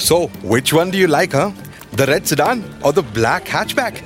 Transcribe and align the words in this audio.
So, 0.00 0.28
which 0.42 0.72
one 0.72 0.90
do 0.90 0.98
you 0.98 1.06
like, 1.06 1.32
huh? 1.32 1.52
The 1.92 2.06
red 2.06 2.26
sedan 2.26 2.64
or 2.82 2.92
the 2.92 3.02
black 3.02 3.44
hatchback? 3.44 3.98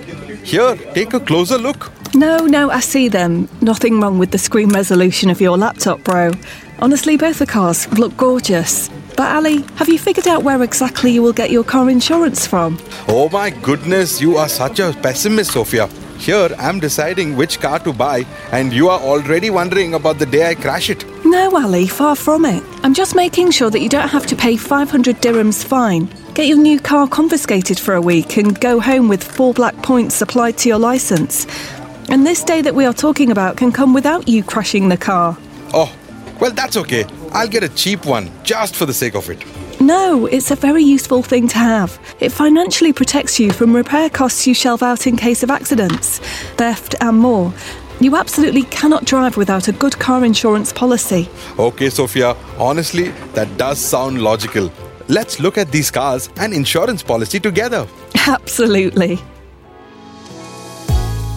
Here, 0.42 0.76
take 0.92 1.14
a 1.14 1.20
closer 1.20 1.56
look. 1.56 1.92
No, 2.14 2.46
no, 2.46 2.68
I 2.70 2.80
see 2.80 3.08
them. 3.08 3.48
Nothing 3.60 4.00
wrong 4.00 4.18
with 4.18 4.32
the 4.32 4.38
screen 4.38 4.70
resolution 4.70 5.30
of 5.30 5.40
your 5.40 5.56
laptop, 5.56 6.02
bro. 6.02 6.32
Honestly, 6.80 7.16
both 7.16 7.38
the 7.38 7.46
cars 7.46 7.88
look 7.96 8.16
gorgeous. 8.16 8.90
But 9.16 9.36
Ali, 9.36 9.62
have 9.76 9.88
you 9.88 9.98
figured 9.98 10.26
out 10.26 10.42
where 10.42 10.62
exactly 10.64 11.12
you 11.12 11.22
will 11.22 11.32
get 11.32 11.50
your 11.50 11.64
car 11.64 11.88
insurance 11.88 12.46
from? 12.46 12.78
Oh 13.08 13.28
my 13.30 13.50
goodness, 13.50 14.20
you 14.20 14.36
are 14.36 14.48
such 14.48 14.80
a 14.80 14.92
pessimist, 15.00 15.52
Sophia. 15.52 15.86
Here, 16.18 16.50
I'm 16.58 16.80
deciding 16.80 17.36
which 17.36 17.60
car 17.60 17.78
to 17.80 17.92
buy, 17.92 18.26
and 18.50 18.72
you 18.72 18.88
are 18.88 19.00
already 19.00 19.50
wondering 19.50 19.94
about 19.94 20.18
the 20.18 20.26
day 20.26 20.50
I 20.50 20.54
crash 20.56 20.90
it. 20.90 21.04
No, 21.24 21.56
Ali, 21.56 21.86
far 21.86 22.16
from 22.16 22.44
it. 22.44 22.62
I'm 22.84 22.92
just 22.92 23.16
making 23.16 23.50
sure 23.50 23.70
that 23.70 23.80
you 23.80 23.88
don't 23.88 24.10
have 24.10 24.26
to 24.26 24.36
pay 24.36 24.58
500 24.58 25.16
dirhams 25.22 25.64
fine. 25.64 26.06
Get 26.34 26.48
your 26.48 26.58
new 26.58 26.78
car 26.78 27.08
confiscated 27.08 27.80
for 27.80 27.94
a 27.94 28.00
week 28.02 28.36
and 28.36 28.60
go 28.60 28.78
home 28.78 29.08
with 29.08 29.24
four 29.24 29.54
black 29.54 29.74
points 29.76 30.20
applied 30.20 30.58
to 30.58 30.68
your 30.68 30.78
license. 30.78 31.46
And 32.10 32.26
this 32.26 32.44
day 32.44 32.60
that 32.60 32.74
we 32.74 32.84
are 32.84 32.92
talking 32.92 33.30
about 33.30 33.56
can 33.56 33.72
come 33.72 33.94
without 33.94 34.28
you 34.28 34.42
crashing 34.44 34.90
the 34.90 34.98
car. 34.98 35.38
Oh, 35.72 35.96
well, 36.38 36.50
that's 36.50 36.76
okay. 36.76 37.06
I'll 37.32 37.48
get 37.48 37.62
a 37.62 37.70
cheap 37.70 38.04
one 38.04 38.30
just 38.42 38.76
for 38.76 38.84
the 38.84 38.92
sake 38.92 39.14
of 39.14 39.30
it. 39.30 39.42
No, 39.80 40.26
it's 40.26 40.50
a 40.50 40.56
very 40.56 40.82
useful 40.82 41.22
thing 41.22 41.48
to 41.48 41.56
have. 41.56 41.98
It 42.20 42.32
financially 42.32 42.92
protects 42.92 43.40
you 43.40 43.50
from 43.50 43.74
repair 43.74 44.10
costs 44.10 44.46
you 44.46 44.52
shelve 44.52 44.82
out 44.82 45.06
in 45.06 45.16
case 45.16 45.42
of 45.42 45.50
accidents, 45.50 46.18
theft, 46.58 46.96
and 47.00 47.16
more. 47.16 47.54
You 48.00 48.16
absolutely 48.16 48.62
cannot 48.64 49.04
drive 49.04 49.36
without 49.36 49.68
a 49.68 49.72
good 49.72 49.98
car 49.98 50.24
insurance 50.24 50.72
policy. 50.72 51.28
Okay, 51.58 51.90
Sophia, 51.90 52.36
honestly, 52.58 53.10
that 53.34 53.56
does 53.56 53.78
sound 53.78 54.20
logical. 54.20 54.72
Let's 55.08 55.38
look 55.38 55.58
at 55.58 55.70
these 55.70 55.90
cars 55.90 56.30
and 56.38 56.52
insurance 56.52 57.02
policy 57.02 57.38
together. 57.38 57.86
Absolutely. 58.26 59.18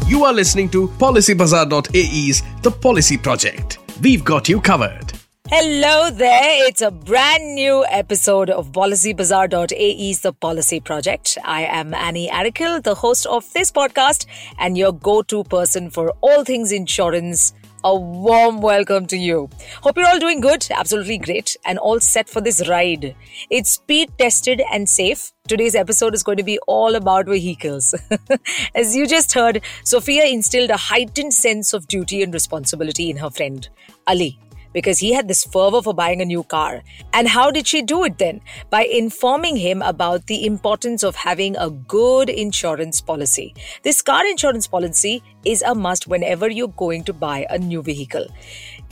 You 0.07 0.23
are 0.23 0.33
listening 0.33 0.69
to 0.69 0.87
PolicyBazaar.ae's 0.87 2.43
The 2.61 2.71
Policy 2.71 3.17
Project. 3.17 3.79
We've 4.01 4.23
got 4.23 4.47
you 4.47 4.61
covered. 4.61 5.11
Hello 5.49 6.09
there. 6.09 6.67
It's 6.67 6.81
a 6.81 6.91
brand 6.91 7.55
new 7.55 7.85
episode 7.89 8.49
of 8.49 8.73
PolicyBazaar.ae's 8.73 10.19
The 10.19 10.33
Policy 10.33 10.81
Project. 10.81 11.37
I 11.45 11.61
am 11.61 11.93
Annie 11.93 12.27
Arakil, 12.27 12.83
the 12.83 12.95
host 12.95 13.25
of 13.27 13.49
this 13.53 13.71
podcast 13.71 14.25
and 14.59 14.77
your 14.77 14.91
go-to 14.91 15.45
person 15.45 15.89
for 15.89 16.09
all 16.19 16.43
things 16.43 16.73
insurance. 16.73 17.53
A 17.85 17.95
warm 17.95 18.59
welcome 18.59 19.07
to 19.07 19.15
you. 19.15 19.49
Hope 19.81 19.95
you're 19.95 20.07
all 20.07 20.19
doing 20.19 20.41
good, 20.41 20.67
absolutely 20.69 21.17
great, 21.17 21.55
and 21.63 21.79
all 21.79 22.01
set 22.01 22.27
for 22.27 22.41
this 22.41 22.67
ride. 22.67 23.15
It's 23.49 23.69
speed 23.69 24.11
tested 24.17 24.61
and 24.69 24.89
safe. 24.89 25.31
Today's 25.47 25.75
episode 25.75 26.13
is 26.13 26.23
going 26.23 26.39
to 26.39 26.43
be 26.43 26.59
all 26.67 26.95
about 26.95 27.25
vehicles. 27.27 27.95
As 28.75 28.97
you 28.97 29.07
just 29.07 29.33
heard, 29.33 29.61
Sophia 29.85 30.25
instilled 30.25 30.71
a 30.71 30.77
heightened 30.77 31.33
sense 31.33 31.71
of 31.71 31.87
duty 31.87 32.21
and 32.21 32.33
responsibility 32.33 33.09
in 33.09 33.15
her 33.15 33.29
friend, 33.29 33.69
Ali 34.07 34.37
because 34.77 34.99
he 34.99 35.11
had 35.11 35.27
this 35.27 35.43
fervor 35.43 35.81
for 35.81 35.91
buying 35.91 36.21
a 36.21 36.25
new 36.25 36.43
car. 36.43 36.83
And 37.11 37.27
how 37.27 37.49
did 37.49 37.65
she 37.65 37.81
do 37.81 38.03
it 38.03 38.19
then? 38.19 38.41
By 38.69 38.83
informing 38.83 39.55
him 39.57 39.81
about 39.81 40.27
the 40.27 40.45
importance 40.45 41.01
of 41.01 41.15
having 41.15 41.57
a 41.57 41.71
good 41.71 42.29
insurance 42.29 43.01
policy. 43.01 43.55
This 43.81 44.03
car 44.03 44.23
insurance 44.27 44.67
policy 44.67 45.23
is 45.45 45.63
a 45.63 45.73
must 45.73 46.05
whenever 46.05 46.47
you're 46.47 46.77
going 46.83 47.05
to 47.05 47.13
buy 47.13 47.47
a 47.49 47.57
new 47.57 47.81
vehicle. 47.81 48.27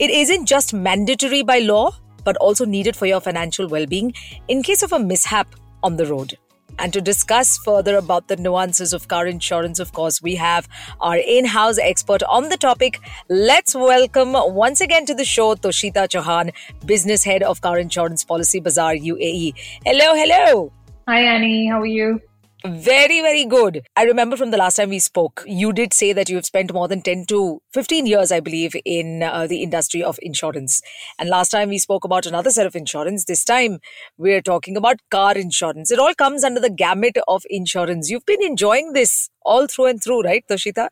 It 0.00 0.10
isn't 0.10 0.46
just 0.46 0.74
mandatory 0.74 1.44
by 1.44 1.60
law, 1.60 1.92
but 2.24 2.36
also 2.38 2.64
needed 2.64 2.96
for 2.96 3.06
your 3.06 3.20
financial 3.20 3.68
well 3.68 3.86
being 3.86 4.12
in 4.48 4.64
case 4.64 4.82
of 4.82 4.92
a 4.92 4.98
mishap 4.98 5.54
on 5.84 5.96
the 5.96 6.06
road. 6.06 6.36
And 6.78 6.92
to 6.92 7.00
discuss 7.00 7.56
further 7.58 7.96
about 7.96 8.28
the 8.28 8.36
nuances 8.36 8.92
of 8.92 9.08
car 9.08 9.26
insurance, 9.26 9.78
of 9.78 9.92
course, 9.92 10.20
we 10.22 10.34
have 10.36 10.68
our 11.00 11.16
in 11.16 11.44
house 11.44 11.78
expert 11.78 12.22
on 12.24 12.48
the 12.48 12.56
topic. 12.56 13.00
Let's 13.28 13.74
welcome 13.74 14.32
once 14.32 14.80
again 14.80 15.06
to 15.06 15.14
the 15.14 15.24
show 15.24 15.54
Toshita 15.54 16.08
Chauhan, 16.08 16.52
Business 16.84 17.24
Head 17.24 17.42
of 17.42 17.60
Car 17.60 17.78
Insurance 17.78 18.24
Policy 18.24 18.60
Bazaar 18.60 18.94
UAE. 18.94 19.54
Hello, 19.84 20.14
hello. 20.14 20.72
Hi, 21.08 21.20
Annie. 21.20 21.68
How 21.68 21.80
are 21.80 21.86
you? 21.86 22.20
Very, 22.68 23.20
very 23.20 23.44
good. 23.44 23.86
I 23.96 24.04
remember 24.04 24.36
from 24.36 24.50
the 24.50 24.56
last 24.56 24.76
time 24.76 24.90
we 24.90 24.98
spoke, 24.98 25.42
you 25.46 25.72
did 25.72 25.92
say 25.92 26.12
that 26.12 26.28
you 26.28 26.36
have 26.36 26.46
spent 26.46 26.72
more 26.72 26.88
than 26.88 27.02
10 27.02 27.26
to 27.26 27.60
15 27.72 28.06
years, 28.06 28.32
I 28.32 28.40
believe, 28.40 28.74
in 28.84 29.22
uh, 29.22 29.46
the 29.46 29.62
industry 29.62 30.02
of 30.02 30.18
insurance. 30.22 30.82
And 31.18 31.28
last 31.28 31.50
time 31.50 31.68
we 31.68 31.78
spoke 31.78 32.04
about 32.04 32.26
another 32.26 32.50
set 32.50 32.66
of 32.66 32.76
insurance. 32.76 33.24
This 33.24 33.44
time 33.44 33.80
we're 34.18 34.42
talking 34.42 34.76
about 34.76 35.00
car 35.10 35.36
insurance. 35.36 35.90
It 35.90 35.98
all 35.98 36.14
comes 36.14 36.44
under 36.44 36.60
the 36.60 36.70
gamut 36.70 37.18
of 37.28 37.42
insurance. 37.48 38.10
You've 38.10 38.26
been 38.26 38.42
enjoying 38.42 38.92
this 38.92 39.30
all 39.44 39.66
through 39.66 39.86
and 39.86 40.02
through, 40.02 40.22
right, 40.22 40.44
Toshita? 40.48 40.88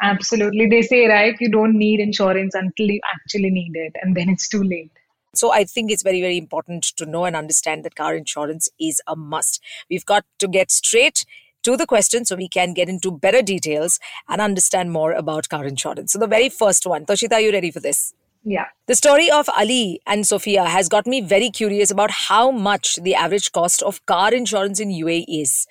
Absolutely. 0.00 0.68
They 0.68 0.82
say, 0.82 1.06
right, 1.06 1.34
you 1.40 1.50
don't 1.50 1.76
need 1.76 2.00
insurance 2.00 2.54
until 2.54 2.86
you 2.86 3.00
actually 3.14 3.50
need 3.50 3.72
it, 3.74 3.94
and 4.00 4.16
then 4.16 4.28
it's 4.28 4.48
too 4.48 4.62
late. 4.62 4.92
So 5.34 5.52
I 5.52 5.64
think 5.64 5.90
it's 5.90 6.02
very, 6.02 6.20
very 6.20 6.36
important 6.36 6.84
to 6.96 7.06
know 7.06 7.24
and 7.24 7.36
understand 7.36 7.84
that 7.84 7.94
car 7.94 8.14
insurance 8.14 8.68
is 8.80 9.00
a 9.06 9.16
must. 9.16 9.62
We've 9.90 10.06
got 10.06 10.24
to 10.38 10.48
get 10.48 10.70
straight 10.70 11.24
to 11.62 11.76
the 11.76 11.86
question 11.86 12.24
so 12.24 12.36
we 12.36 12.48
can 12.48 12.72
get 12.72 12.88
into 12.88 13.10
better 13.10 13.42
details 13.42 13.98
and 14.28 14.40
understand 14.40 14.92
more 14.92 15.12
about 15.12 15.48
car 15.48 15.64
insurance. 15.64 16.12
So 16.12 16.18
the 16.18 16.26
very 16.26 16.48
first 16.48 16.86
one, 16.86 17.04
Toshita, 17.04 17.32
are 17.32 17.40
you 17.40 17.52
ready 17.52 17.70
for 17.70 17.80
this? 17.80 18.14
Yeah. 18.44 18.66
The 18.86 18.94
story 18.94 19.30
of 19.30 19.48
Ali 19.56 20.00
and 20.06 20.26
Sophia 20.26 20.64
has 20.64 20.88
got 20.88 21.06
me 21.06 21.20
very 21.20 21.50
curious 21.50 21.90
about 21.90 22.10
how 22.10 22.50
much 22.50 22.96
the 22.96 23.14
average 23.14 23.52
cost 23.52 23.82
of 23.82 24.04
car 24.06 24.32
insurance 24.32 24.80
in 24.80 24.88
UAE 24.88 25.24
is. 25.28 25.66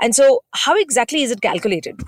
And 0.00 0.14
so, 0.14 0.44
how 0.52 0.76
exactly 0.76 1.22
is 1.22 1.30
it 1.30 1.40
calculated? 1.40 2.00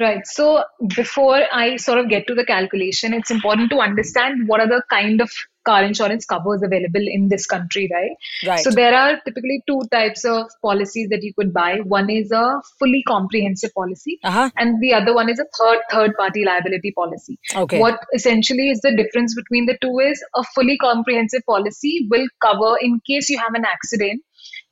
Right. 0.00 0.26
So, 0.26 0.64
before 0.96 1.42
I 1.52 1.76
sort 1.76 1.98
of 1.98 2.08
get 2.08 2.26
to 2.26 2.34
the 2.34 2.44
calculation, 2.44 3.14
it's 3.14 3.30
important 3.30 3.70
to 3.70 3.78
understand 3.78 4.48
what 4.48 4.60
are 4.60 4.68
the 4.68 4.82
kind 4.90 5.20
of 5.20 5.30
car 5.64 5.84
insurance 5.84 6.24
covers 6.24 6.62
available 6.62 7.00
in 7.00 7.28
this 7.28 7.46
country, 7.46 7.88
right? 7.92 8.10
Right. 8.46 8.60
So 8.60 8.70
there 8.70 8.94
are 8.94 9.20
typically 9.24 9.62
two 9.66 9.82
types 9.92 10.24
of 10.24 10.50
policies 10.60 11.08
that 11.10 11.22
you 11.22 11.32
could 11.34 11.52
buy. 11.52 11.78
One 11.84 12.10
is 12.10 12.32
a 12.32 12.60
fully 12.78 13.02
comprehensive 13.06 13.72
policy, 13.74 14.18
Uh-huh. 14.24 14.50
and 14.56 14.80
the 14.80 14.94
other 14.94 15.14
one 15.14 15.28
is 15.28 15.38
a 15.38 15.46
third 15.58 15.78
third 15.90 16.16
party 16.16 16.44
liability 16.44 16.92
policy. 16.96 17.38
Okay. 17.54 17.78
What 17.78 18.00
essentially 18.14 18.70
is 18.70 18.80
the 18.80 18.94
difference 18.96 19.34
between 19.34 19.66
the 19.66 19.78
two 19.80 19.98
is 20.00 20.24
a 20.34 20.42
fully 20.54 20.76
comprehensive 20.78 21.42
policy 21.46 22.08
will 22.10 22.26
cover 22.40 22.76
in 22.80 23.00
case 23.06 23.28
you 23.28 23.38
have 23.38 23.54
an 23.54 23.64
accident. 23.64 24.22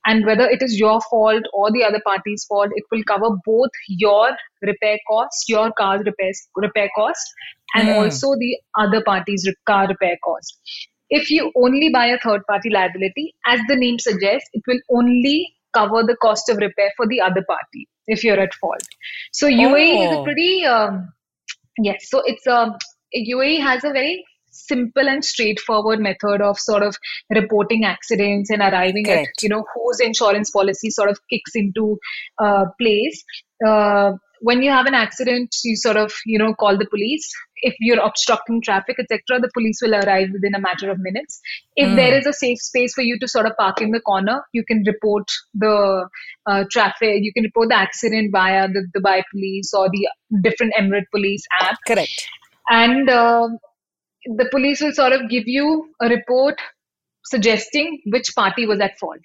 And 0.07 0.25
whether 0.27 0.49
it 0.49 0.63
is 0.63 0.79
your 0.79 1.01
fault 1.11 1.43
or 1.53 1.71
the 1.71 1.85
other 1.85 2.01
party's 2.05 2.45
fault, 2.49 2.71
it 2.75 2.85
will 2.91 3.03
cover 3.05 3.31
both 3.45 3.71
your 3.89 4.31
repair 4.63 4.99
cost, 5.09 5.45
your 5.49 5.73
car's 5.79 6.03
repair, 6.05 6.33
repair 6.57 6.89
cost, 6.97 7.21
and 7.75 7.89
Hmm. 7.89 7.95
also 7.97 8.35
the 8.39 8.59
other 8.79 9.03
party's 9.05 9.47
car 9.67 9.87
repair 9.89 10.17
cost. 10.25 10.59
If 11.11 11.31
you 11.31 11.53
only 11.57 11.91
buy 11.91 12.07
a 12.07 12.19
third 12.19 12.43
party 12.49 12.71
liability, 12.71 13.35
as 13.47 13.61
the 13.69 13.77
name 13.77 13.99
suggests, 13.99 14.49
it 14.53 14.63
will 14.67 14.81
only 14.91 15.49
cover 15.75 16.03
the 16.03 16.17
cost 16.23 16.49
of 16.49 16.57
repair 16.59 16.91
for 16.97 17.07
the 17.07 17.21
other 17.21 17.45
party 17.49 17.89
if 18.07 18.25
you're 18.25 18.41
at 18.41 18.55
fault. 18.55 18.83
So 19.33 19.47
UAE 19.47 20.05
is 20.05 20.13
a 20.13 20.19
Oh. 20.19 20.25
pretty 20.25 20.65
um, 20.67 21.13
yes. 21.83 22.09
So 22.11 22.23
it's 22.27 22.47
a 22.47 22.77
UAE 23.15 23.61
has 23.61 23.85
a 23.85 23.91
very 23.91 24.25
simple 24.51 25.09
and 25.09 25.25
straightforward 25.25 26.01
method 26.01 26.41
of 26.43 26.59
sort 26.59 26.83
of 26.83 26.97
reporting 27.31 27.85
accidents 27.85 28.51
and 28.51 28.61
arriving 28.61 29.05
Correct. 29.05 29.29
at 29.39 29.43
you 29.43 29.49
know 29.49 29.65
whose 29.75 30.01
insurance 30.01 30.51
policy 30.51 30.91
sort 30.91 31.11
of 31.11 31.19
kicks 31.29 31.53
into 31.55 31.99
uh, 32.39 32.65
place. 32.81 33.25
Uh, 33.67 34.13
when 34.43 34.63
you 34.63 34.71
have 34.71 34.87
an 34.87 34.95
accident, 34.95 35.55
you 35.65 35.77
sort 35.77 35.97
of 35.97 36.13
you 36.25 36.39
know 36.39 36.55
call 36.55 36.79
the 36.79 36.87
police. 36.87 37.31
If 37.63 37.75
you're 37.79 38.01
obstructing 38.01 38.63
traffic, 38.63 38.97
etc., 38.99 39.39
the 39.39 39.51
police 39.53 39.81
will 39.83 39.95
arrive 39.95 40.29
within 40.33 40.55
a 40.55 40.61
matter 40.61 40.91
of 40.91 40.99
minutes. 40.99 41.41
If 41.77 41.91
Hmm. 41.91 41.97
there 41.97 42.15
is 42.19 42.27
a 42.27 42.33
safe 42.33 42.59
space 42.59 42.95
for 42.95 43.03
you 43.03 43.19
to 43.19 43.29
sort 43.29 43.45
of 43.45 43.57
park 43.59 43.83
in 43.83 43.91
the 43.91 44.01
corner, 44.01 44.43
you 44.55 44.65
can 44.65 44.83
report 44.87 45.31
the 45.55 46.09
uh, 46.47 46.65
traffic. 46.71 47.23
You 47.23 47.33
can 47.35 47.45
report 47.45 47.69
the 47.69 47.77
accident 47.77 48.33
via 48.33 48.67
the 48.69 48.87
Dubai 48.97 49.23
police 49.31 49.75
or 49.75 49.91
the 49.91 50.09
different 50.43 50.73
Emirate 50.79 51.11
police 51.11 51.45
app 51.61 51.77
Correct. 51.87 52.27
and 52.69 53.11
um 53.11 53.59
the 54.27 54.49
police 54.51 54.81
will 54.81 54.93
sort 54.93 55.13
of 55.13 55.29
give 55.29 55.47
you 55.47 55.93
a 56.01 56.09
report 56.09 56.59
suggesting 57.25 58.01
which 58.07 58.35
party 58.35 58.67
was 58.67 58.81
at 58.81 58.99
fault. 58.99 59.21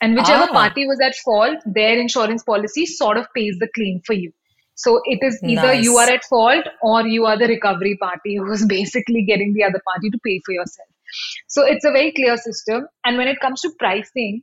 And 0.00 0.14
whichever 0.14 0.44
Ah. 0.50 0.52
party 0.52 0.86
was 0.86 1.00
at 1.00 1.14
fault 1.16 1.58
their 1.66 1.98
insurance 1.98 2.42
policy 2.42 2.86
sort 2.86 3.16
of 3.18 3.26
pays 3.34 3.58
the 3.58 3.68
claim 3.74 4.00
for 4.06 4.12
you. 4.14 4.32
So 4.74 5.00
it 5.04 5.20
is 5.22 5.42
either 5.42 5.72
Nice. 5.74 5.84
you 5.84 5.96
are 5.96 6.08
at 6.08 6.24
fault 6.24 6.66
or 6.82 7.06
you 7.06 7.24
are 7.26 7.38
the 7.38 7.46
recovery 7.48 7.96
party 7.96 8.36
who 8.36 8.50
is 8.52 8.66
basically 8.76 9.22
getting 9.24 9.54
the 9.54 9.64
other 9.64 9.80
party 9.92 10.10
to 10.10 10.18
pay 10.24 10.40
for 10.44 10.52
yourself. 10.52 10.88
So 11.46 11.64
it's 11.64 11.84
a 11.84 11.90
very 11.90 12.12
clear 12.12 12.36
system. 12.36 12.86
And 13.04 13.16
when 13.16 13.28
it 13.28 13.40
comes 13.40 13.60
to 13.62 13.70
pricing 13.78 14.42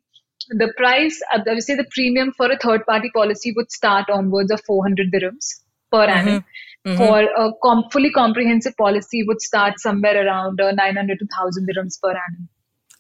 the 0.50 0.74
price 0.76 1.22
uh, 1.34 1.40
i 1.50 1.54
would 1.54 1.64
say 1.64 1.76
the 1.76 1.86
premium 1.92 2.34
for 2.36 2.52
a 2.52 2.58
third 2.58 2.86
party 2.86 3.10
policy 3.14 3.54
would 3.56 3.72
start 3.72 4.10
onwards 4.10 4.52
of 4.52 4.62
400 4.66 5.12
dirhams 5.14 5.46
per 5.90 6.04
annum 6.04 6.44
Mhm. 6.86 6.98
for 6.98 7.20
a 7.44 7.52
com- 7.64 7.86
fully 7.92 8.10
comprehensive 8.12 8.76
policy 8.78 9.24
would 9.28 9.42
start 9.42 9.80
somewhere 9.80 10.26
around 10.26 10.60
uh, 10.60 10.72
900 10.72 11.20
to 11.20 11.26
1000 11.26 11.68
dirhams 11.70 12.00
per 12.02 12.10
annum 12.12 12.50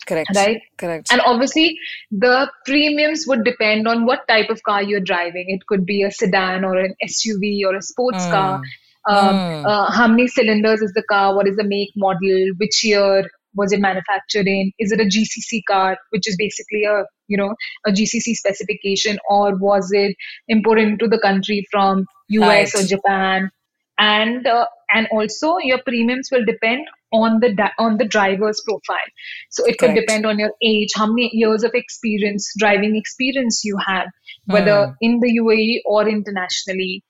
Correct. 0.06 0.30
Right? 0.36 0.62
Correct. 0.78 1.08
And 1.14 1.22
obviously, 1.26 1.78
the 2.12 2.52
premiums 2.66 3.24
would 3.26 3.46
depend 3.46 3.88
on 3.88 4.06
what 4.06 4.28
type 4.28 4.50
of 4.50 4.62
car 4.64 4.84
you're 4.84 5.00
driving. 5.00 5.46
It 5.48 5.66
could 5.66 5.86
be 5.86 6.04
a 6.04 6.12
sedan 6.12 6.66
or 6.66 6.78
an 6.78 6.94
SUV 7.02 7.64
or 7.66 7.74
a 7.78 7.82
sports 7.82 8.26
Mm. 8.26 8.32
car. 8.32 8.62
Um, 9.08 9.36
Mm. 9.38 9.66
uh, 9.66 9.92
how 9.92 10.08
many 10.08 10.28
cylinders 10.28 10.82
is 10.82 10.92
the 10.94 11.04
car? 11.04 11.34
What 11.38 11.48
is 11.48 11.56
the 11.56 11.64
make, 11.64 11.94
model? 11.96 12.52
Which 12.58 12.84
year 12.84 13.30
was 13.56 13.72
it 13.72 13.80
manufactured 13.80 14.46
in? 14.48 14.74
Is 14.78 14.92
it 14.92 15.00
a 15.00 15.06
GCC 15.06 15.62
car, 15.72 15.98
which 16.10 16.28
is 16.28 16.36
basically 16.38 16.84
a 16.84 17.06
you 17.30 17.38
know 17.38 17.56
a 17.88 17.92
GCC 17.92 18.34
specification, 18.36 19.20
or 19.30 19.56
was 19.58 19.90
it 19.94 20.16
imported 20.50 20.88
into 20.90 21.08
the 21.08 21.20
country 21.20 21.66
from 21.72 22.06
US 22.30 22.74
Right. 22.76 22.84
or 22.84 22.88
Japan? 22.88 23.52
And 23.98 24.46
uh, 24.48 24.66
and 24.94 25.08
also 25.12 25.58
your 25.58 25.80
premiums 25.84 26.30
will 26.32 26.46
depend 26.46 26.88
on 27.12 27.40
the 27.40 27.54
di- 27.54 27.72
on 27.78 27.98
the 27.98 28.06
driver's 28.06 28.62
profile. 28.68 29.10
So 29.52 29.66
it 29.66 29.78
could 29.78 29.94
depend 29.94 30.26
on 30.26 30.40
your 30.40 30.52
age, 30.64 30.90
how 30.96 31.08
many 31.08 31.30
years 31.34 31.64
of 31.64 31.72
experience, 31.74 32.52
driving 32.58 32.96
experience 32.96 33.64
you 33.64 33.78
have, 33.86 34.08
whether 34.46 34.88
Hmm. 34.88 34.94
in 35.02 35.20
the 35.20 35.32
UAE 35.40 35.82
or 35.86 36.08
internationally, 36.10 37.04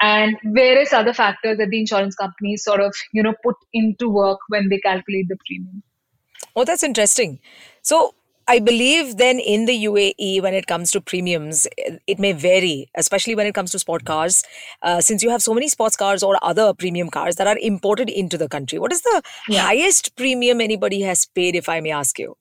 and 0.00 0.36
various 0.44 0.92
other 0.92 1.12
factors 1.14 1.58
that 1.58 1.68
the 1.70 1.80
insurance 1.80 2.14
companies 2.14 2.62
sort 2.62 2.80
of 2.80 2.94
you 3.12 3.22
know 3.22 3.34
put 3.42 3.56
into 3.72 4.08
work 4.08 4.38
when 4.48 4.68
they 4.68 4.78
calculate 4.78 5.28
the 5.28 5.36
premium. 5.46 5.82
Oh, 6.54 6.64
that's 6.64 6.82
interesting. 6.82 7.40
So 7.82 8.14
I 8.50 8.58
believe 8.60 9.18
then 9.18 9.38
in 9.38 9.66
the 9.66 9.84
UAE, 9.84 10.40
when 10.42 10.54
it 10.54 10.66
comes 10.66 10.90
to 10.92 11.00
premiums, 11.02 11.66
it 12.06 12.18
may 12.18 12.32
vary, 12.32 12.88
especially 12.96 13.34
when 13.34 13.46
it 13.46 13.54
comes 13.54 13.70
to 13.72 13.78
sport 13.78 14.04
cars. 14.06 14.42
Uh, 14.82 15.00
since 15.02 15.22
you 15.22 15.28
have 15.30 15.42
so 15.42 15.52
many 15.52 15.68
sports 15.68 15.96
cars 15.96 16.22
or 16.22 16.38
other 16.42 16.72
premium 16.72 17.10
cars 17.10 17.36
that 17.36 17.46
are 17.46 17.58
imported 17.58 18.08
into 18.08 18.38
the 18.38 18.48
country, 18.48 18.78
what 18.78 18.92
is 18.92 19.02
the 19.02 19.22
Yeah. 19.48 19.62
highest 19.62 20.16
premium 20.16 20.60
anybody 20.62 21.02
has 21.02 21.26
paid, 21.26 21.56
if 21.56 21.68
I 21.68 21.80
may 21.80 21.90
ask 21.90 22.18
you? 22.18 22.36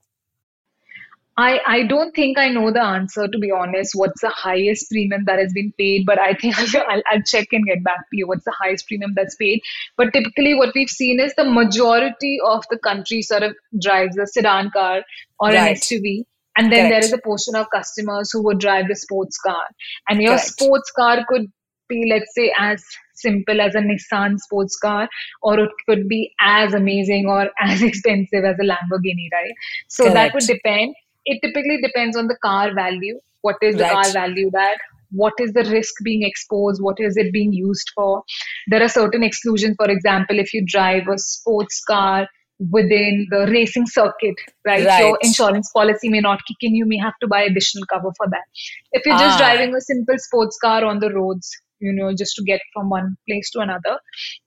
I, 1.37 1.59
I 1.67 1.83
don't 1.83 2.15
think 2.15 2.39
I 2.39 2.49
know 2.49 2.71
the 2.71 2.81
answer 2.81 3.27
to 3.27 3.37
be 3.37 3.51
honest. 3.51 3.91
What's 3.93 4.21
the 4.21 4.29
highest 4.29 4.89
premium 4.89 5.23
that 5.25 5.37
has 5.37 5.53
been 5.53 5.71
paid? 5.77 6.05
But 6.05 6.19
I 6.19 6.33
think 6.33 6.57
I'll, 6.75 7.01
I'll 7.11 7.21
check 7.21 7.49
and 7.51 7.63
get 7.65 7.83
back 7.83 8.09
to 8.09 8.17
you. 8.17 8.27
What's 8.27 8.45
the 8.45 8.55
highest 8.59 8.87
premium 8.87 9.13
that's 9.15 9.35
paid? 9.35 9.61
But 9.97 10.13
typically, 10.13 10.55
what 10.55 10.73
we've 10.73 10.89
seen 10.89 11.19
is 11.19 11.33
the 11.35 11.45
majority 11.45 12.39
of 12.43 12.65
the 12.71 12.79
country 12.79 13.21
sort 13.21 13.43
of 13.43 13.55
drives 13.79 14.17
a 14.17 14.25
sedan 14.25 14.71
car 14.71 15.03
or 15.39 15.49
an 15.49 15.75
SUV. 15.75 16.23
And 16.57 16.71
then 16.71 16.89
there 16.89 17.03
is 17.03 17.13
a 17.13 17.19
portion 17.19 17.55
of 17.55 17.67
customers 17.69 18.31
who 18.31 18.43
would 18.43 18.59
drive 18.59 18.87
the 18.87 18.95
sports 18.95 19.37
car. 19.37 19.67
And 20.09 20.23
your 20.23 20.37
Correct. 20.37 20.47
sports 20.47 20.91
car 20.91 21.23
could 21.29 21.45
be, 21.87 22.07
let's 22.09 22.33
say, 22.33 22.51
as 22.57 22.83
simple 23.13 23.61
as 23.61 23.75
a 23.75 23.79
Nissan 23.79 24.39
sports 24.39 24.75
car, 24.77 25.07
or 25.43 25.59
it 25.59 25.69
could 25.87 26.07
be 26.07 26.33
as 26.39 26.73
amazing 26.73 27.27
or 27.27 27.51
as 27.59 27.83
expensive 27.83 28.43
as 28.43 28.57
a 28.59 28.63
Lamborghini, 28.63 29.29
right? 29.31 29.53
So 29.87 30.11
that 30.11 30.33
would 30.33 30.45
depend. 30.47 30.95
It 31.27 31.39
typically 31.45 31.79
depends 31.81 32.17
on 32.17 32.27
the 32.27 32.37
car 32.43 32.73
value. 32.73 33.19
What 33.41 33.57
is 33.61 33.75
the 33.77 33.83
Right. 33.83 33.91
car 33.93 34.11
valued 34.13 34.55
at? 34.55 34.77
What 35.11 35.33
is 35.39 35.53
the 35.53 35.63
risk 35.65 35.93
being 36.03 36.23
exposed? 36.23 36.81
What 36.81 36.99
is 36.99 37.17
it 37.17 37.31
being 37.33 37.53
used 37.53 37.91
for? 37.95 38.23
There 38.67 38.81
are 38.83 38.89
certain 38.89 39.23
exclusions. 39.23 39.75
For 39.83 39.89
example, 39.89 40.39
if 40.39 40.53
you 40.53 40.65
drive 40.65 41.07
a 41.07 41.17
sports 41.17 41.83
car 41.91 42.27
within 42.71 43.27
the 43.29 43.45
racing 43.51 43.85
circuit, 43.85 44.35
right? 44.65 44.83
Your 44.99 45.17
insurance 45.21 45.71
policy 45.71 46.09
may 46.09 46.21
not 46.21 46.39
kick 46.47 46.57
in. 46.61 46.75
You 46.75 46.85
may 46.85 46.97
have 46.97 47.13
to 47.21 47.27
buy 47.27 47.43
additional 47.43 47.85
cover 47.93 48.11
for 48.17 48.27
that. 48.31 48.45
If 48.91 49.05
you're 49.05 49.17
just 49.17 49.39
Ah. 49.39 49.43
driving 49.45 49.75
a 49.75 49.81
simple 49.81 50.17
sports 50.17 50.57
car 50.57 50.83
on 50.83 50.99
the 50.99 51.13
roads, 51.13 51.51
you 51.79 51.93
know, 51.93 52.13
just 52.15 52.35
to 52.37 52.43
get 52.43 52.59
from 52.73 52.89
one 52.89 53.15
place 53.29 53.51
to 53.51 53.59
another, 53.59 53.99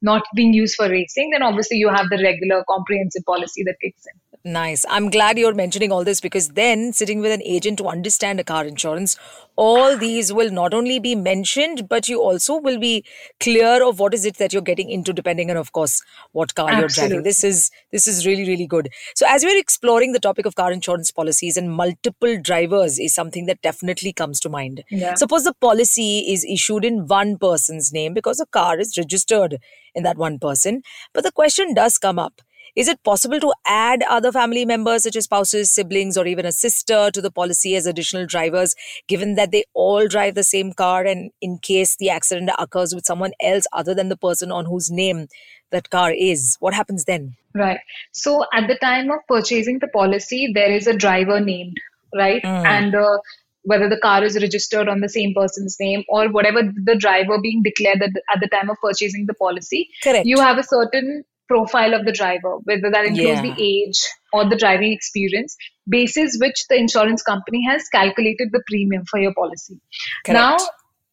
not 0.03 0.25
being 0.35 0.53
used 0.53 0.75
for 0.75 0.88
racing, 0.88 1.31
then 1.31 1.43
obviously 1.43 1.79
you 1.79 1.88
have 1.88 2.09
the 2.11 2.19
regular 2.19 2.65
comprehensive 2.69 3.25
policy 3.25 3.62
that 3.65 3.76
kicks 3.81 4.05
in. 4.12 4.30
Nice. 4.42 4.87
I'm 4.88 5.10
glad 5.10 5.37
you're 5.37 5.52
mentioning 5.52 5.92
all 5.92 6.02
this 6.02 6.19
because 6.19 6.48
then 6.50 6.94
sitting 6.94 7.20
with 7.20 7.31
an 7.31 7.42
agent 7.42 7.76
to 7.76 7.88
understand 7.88 8.40
a 8.40 8.44
car 8.44 8.64
insurance, 8.64 9.19
all 9.54 9.98
these 9.98 10.32
will 10.32 10.50
not 10.50 10.72
only 10.72 10.98
be 10.98 11.14
mentioned, 11.14 11.90
but 11.90 12.08
you 12.08 12.22
also 12.22 12.56
will 12.58 12.78
be 12.78 13.04
clear 13.38 13.87
of 13.87 13.98
what 13.98 14.14
is 14.14 14.25
it 14.25 14.38
that 14.38 14.54
you're 14.54 14.62
getting 14.62 14.88
into, 14.88 15.12
depending 15.12 15.50
on, 15.50 15.58
of 15.58 15.72
course, 15.72 16.02
what 16.32 16.54
car 16.54 16.72
you're 16.72 16.88
driving. 16.88 17.22
This 17.22 17.44
is 17.44 17.70
this 17.92 18.06
is 18.06 18.26
really 18.26 18.48
really 18.48 18.66
good. 18.66 18.88
So 19.14 19.26
as 19.28 19.44
we're 19.44 19.58
exploring 19.58 20.12
the 20.12 20.20
topic 20.20 20.46
of 20.46 20.54
car 20.54 20.72
insurance 20.72 21.10
policies 21.10 21.58
and 21.58 21.70
multiple 21.70 22.40
drivers 22.40 22.98
is 22.98 23.12
something 23.12 23.44
that 23.44 23.60
definitely 23.60 24.14
comes 24.14 24.40
to 24.40 24.48
mind. 24.48 24.84
Yeah. 24.88 25.16
Suppose 25.16 25.44
the 25.44 25.52
policy 25.52 26.20
is 26.20 26.46
issued 26.46 26.87
in 26.87 27.06
one 27.06 27.37
person's 27.37 27.92
name 27.92 28.14
because 28.14 28.40
a 28.40 28.46
car 28.46 28.78
is 28.78 28.96
registered 28.96 29.58
in 29.94 30.02
that 30.04 30.16
one 30.16 30.38
person, 30.38 30.82
but 31.12 31.25
the 31.25 31.32
question 31.32 31.75
does 31.75 31.98
come 31.98 32.19
up. 32.19 32.40
Is 32.76 32.88
it 32.88 33.02
possible 33.02 33.40
to 33.40 33.52
add 33.67 34.02
other 34.08 34.32
family 34.32 34.64
members, 34.64 35.02
such 35.02 35.17
as 35.17 35.25
spouses, 35.25 35.70
siblings, 35.72 36.17
or 36.17 36.26
even 36.26 36.46
a 36.46 36.52
sister, 36.52 37.11
to 37.12 37.20
the 37.20 37.31
policy 37.31 37.76
as 37.76 37.87
additional 37.87 38.26
drivers, 38.26 38.75
given 39.08 39.34
that 39.34 39.50
they 39.50 39.64
all 39.75 40.08
drive 40.08 40.34
the 40.34 40.44
same 40.44 40.72
car? 40.72 41.05
And 41.05 41.31
in 41.40 41.58
case 41.58 41.96
the 41.96 42.11
accident 42.11 42.50
occurs 42.58 42.94
with 42.94 43.06
someone 43.06 43.32
else 43.40 43.64
other 43.72 43.94
than 43.94 44.08
the 44.08 44.17
person 44.17 44.50
on 44.52 44.67
whose 44.67 44.90
name 44.90 45.28
that 45.70 45.90
car 45.90 46.12
is, 46.12 46.56
what 46.61 46.75
happens 46.75 47.05
then? 47.05 47.37
Right. 47.55 47.81
So 48.12 48.44
at 48.52 48.69
the 48.69 48.76
time 48.76 49.11
of 49.11 49.19
purchasing 49.28 49.78
the 49.81 49.88
policy, 49.88 50.50
there 50.55 50.70
is 50.70 50.87
a 50.87 50.96
driver 50.96 51.40
named, 51.40 51.76
right? 52.14 52.43
Mm. 52.43 52.64
And 52.64 52.94
uh, 52.94 53.19
whether 53.62 53.88
the 53.88 53.99
car 53.99 54.25
is 54.25 54.40
registered 54.40 54.88
on 54.88 55.00
the 55.00 55.08
same 55.08 55.34
person's 55.34 55.76
name 55.78 56.05
or 56.08 56.28
whatever 56.28 56.62
the 56.62 56.96
driver 56.96 57.38
being 57.40 57.62
declared 57.62 58.02
at 58.02 58.11
the, 58.14 58.23
at 58.32 58.40
the 58.40 58.49
time 58.49 58.70
of 58.70 58.76
purchasing 58.82 59.26
the 59.26 59.34
policy, 59.34 59.88
Correct. 60.02 60.26
you 60.26 60.40
have 60.40 60.58
a 60.58 60.62
certain 60.62 61.25
profile 61.50 61.94
of 61.99 62.05
the 62.08 62.12
driver, 62.20 62.52
whether 62.70 62.91
that 62.97 63.06
includes 63.11 63.43
Yeah. 63.43 63.43
the 63.43 63.55
age 63.69 64.00
or 64.32 64.49
the 64.49 64.56
driving 64.64 64.93
experience, 64.99 65.56
basis 65.97 66.37
which 66.44 66.64
the 66.69 66.76
insurance 66.85 67.23
company 67.31 67.62
has 67.69 67.88
calculated 67.97 68.52
the 68.56 68.62
premium 68.73 69.05
for 69.12 69.20
your 69.26 69.35
policy. 69.35 69.81
Now, 70.29 70.56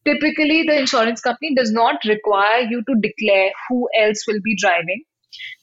typically 0.06 0.64
the 0.72 0.78
insurance 0.80 1.22
company 1.22 1.54
does 1.56 1.72
not 1.72 2.04
require 2.06 2.62
you 2.62 2.84
to 2.90 2.96
declare 3.08 3.52
who 3.68 3.90
else 4.00 4.26
will 4.28 4.42
be 4.50 4.56
driving. 4.66 5.04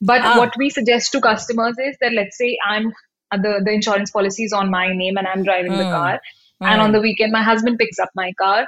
But 0.00 0.23
Ah. 0.23 0.37
what 0.38 0.56
we 0.59 0.71
suggest 0.71 1.12
to 1.12 1.21
customers 1.21 1.76
is 1.79 1.97
that 2.00 2.12
let's 2.12 2.37
say 2.38 2.56
I'm 2.65 2.93
uh, 3.32 3.38
the, 3.38 3.62
the 3.65 3.73
insurance 3.73 4.11
policy 4.11 4.44
is 4.44 4.53
on 4.53 4.71
my 4.71 4.88
name 4.93 5.17
and 5.17 5.26
I'm 5.26 5.43
driving 5.44 5.76
the 5.79 5.87
Hmm. 5.87 5.91
car. 5.97 6.21
And 6.61 6.81
on 6.81 6.93
the 6.93 7.00
weekend, 7.00 7.32
my 7.32 7.43
husband 7.43 7.79
picks 7.79 7.99
up 7.99 8.11
my 8.15 8.32
car. 8.41 8.67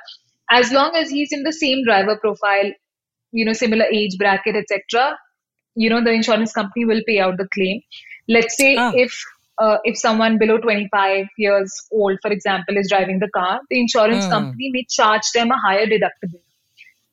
As 0.50 0.72
long 0.72 0.96
as 0.96 1.10
he's 1.10 1.32
in 1.32 1.42
the 1.44 1.52
same 1.52 1.84
driver 1.84 2.16
profile, 2.24 2.72
you 3.32 3.44
know, 3.44 3.52
similar 3.52 3.86
age 4.00 4.16
bracket, 4.18 4.56
etc., 4.56 5.16
you 5.76 5.90
know, 5.90 6.02
the 6.02 6.12
insurance 6.12 6.52
company 6.52 6.84
will 6.84 7.02
pay 7.06 7.20
out 7.20 7.36
the 7.38 7.48
claim. 7.54 7.80
Let's 8.28 8.56
say 8.56 8.76
Ah. 8.78 8.92
if 8.94 9.18
uh, 9.64 9.78
if 9.84 9.96
someone 9.98 10.38
below 10.38 10.58
25 10.58 11.26
years 11.38 11.74
old, 11.90 12.18
for 12.22 12.30
example, 12.30 12.76
is 12.76 12.90
driving 12.90 13.20
the 13.20 13.30
car, 13.36 13.60
the 13.70 13.80
insurance 13.80 14.26
Hmm. 14.26 14.32
company 14.32 14.70
may 14.72 14.84
charge 14.96 15.30
them 15.34 15.50
a 15.50 15.58
higher 15.66 15.86
deductible 15.86 16.42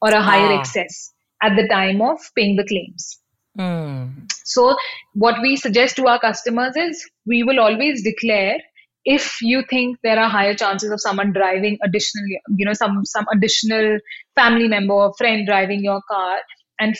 or 0.01 0.09
a 0.09 0.21
higher 0.21 0.51
Ah. 0.53 0.59
excess 0.59 1.13
at 1.41 1.55
the 1.55 1.67
time 1.69 2.01
of 2.01 2.19
paying 2.35 2.55
the 2.57 2.65
claims. 2.73 3.19
Hmm. 3.57 4.07
So, 4.43 4.75
what 5.13 5.41
we 5.41 5.55
suggest 5.55 5.95
to 5.97 6.07
our 6.07 6.19
customers 6.19 6.75
is 6.75 7.07
we 7.25 7.43
will 7.43 7.59
always 7.59 8.03
declare 8.03 8.57
if 9.05 9.41
you 9.41 9.63
think 9.69 9.97
there 10.03 10.19
are 10.19 10.29
higher 10.29 10.55
chances 10.55 10.91
of 10.91 10.99
someone 11.01 11.33
driving 11.33 11.77
additionally, 11.83 12.39
you 12.57 12.65
know, 12.65 12.73
some 12.73 13.05
some 13.05 13.25
additional 13.33 13.99
family 14.35 14.67
member 14.67 14.93
or 14.93 15.13
friend 15.17 15.45
driving 15.45 15.83
your 15.83 16.01
car, 16.09 16.37
and 16.79 16.95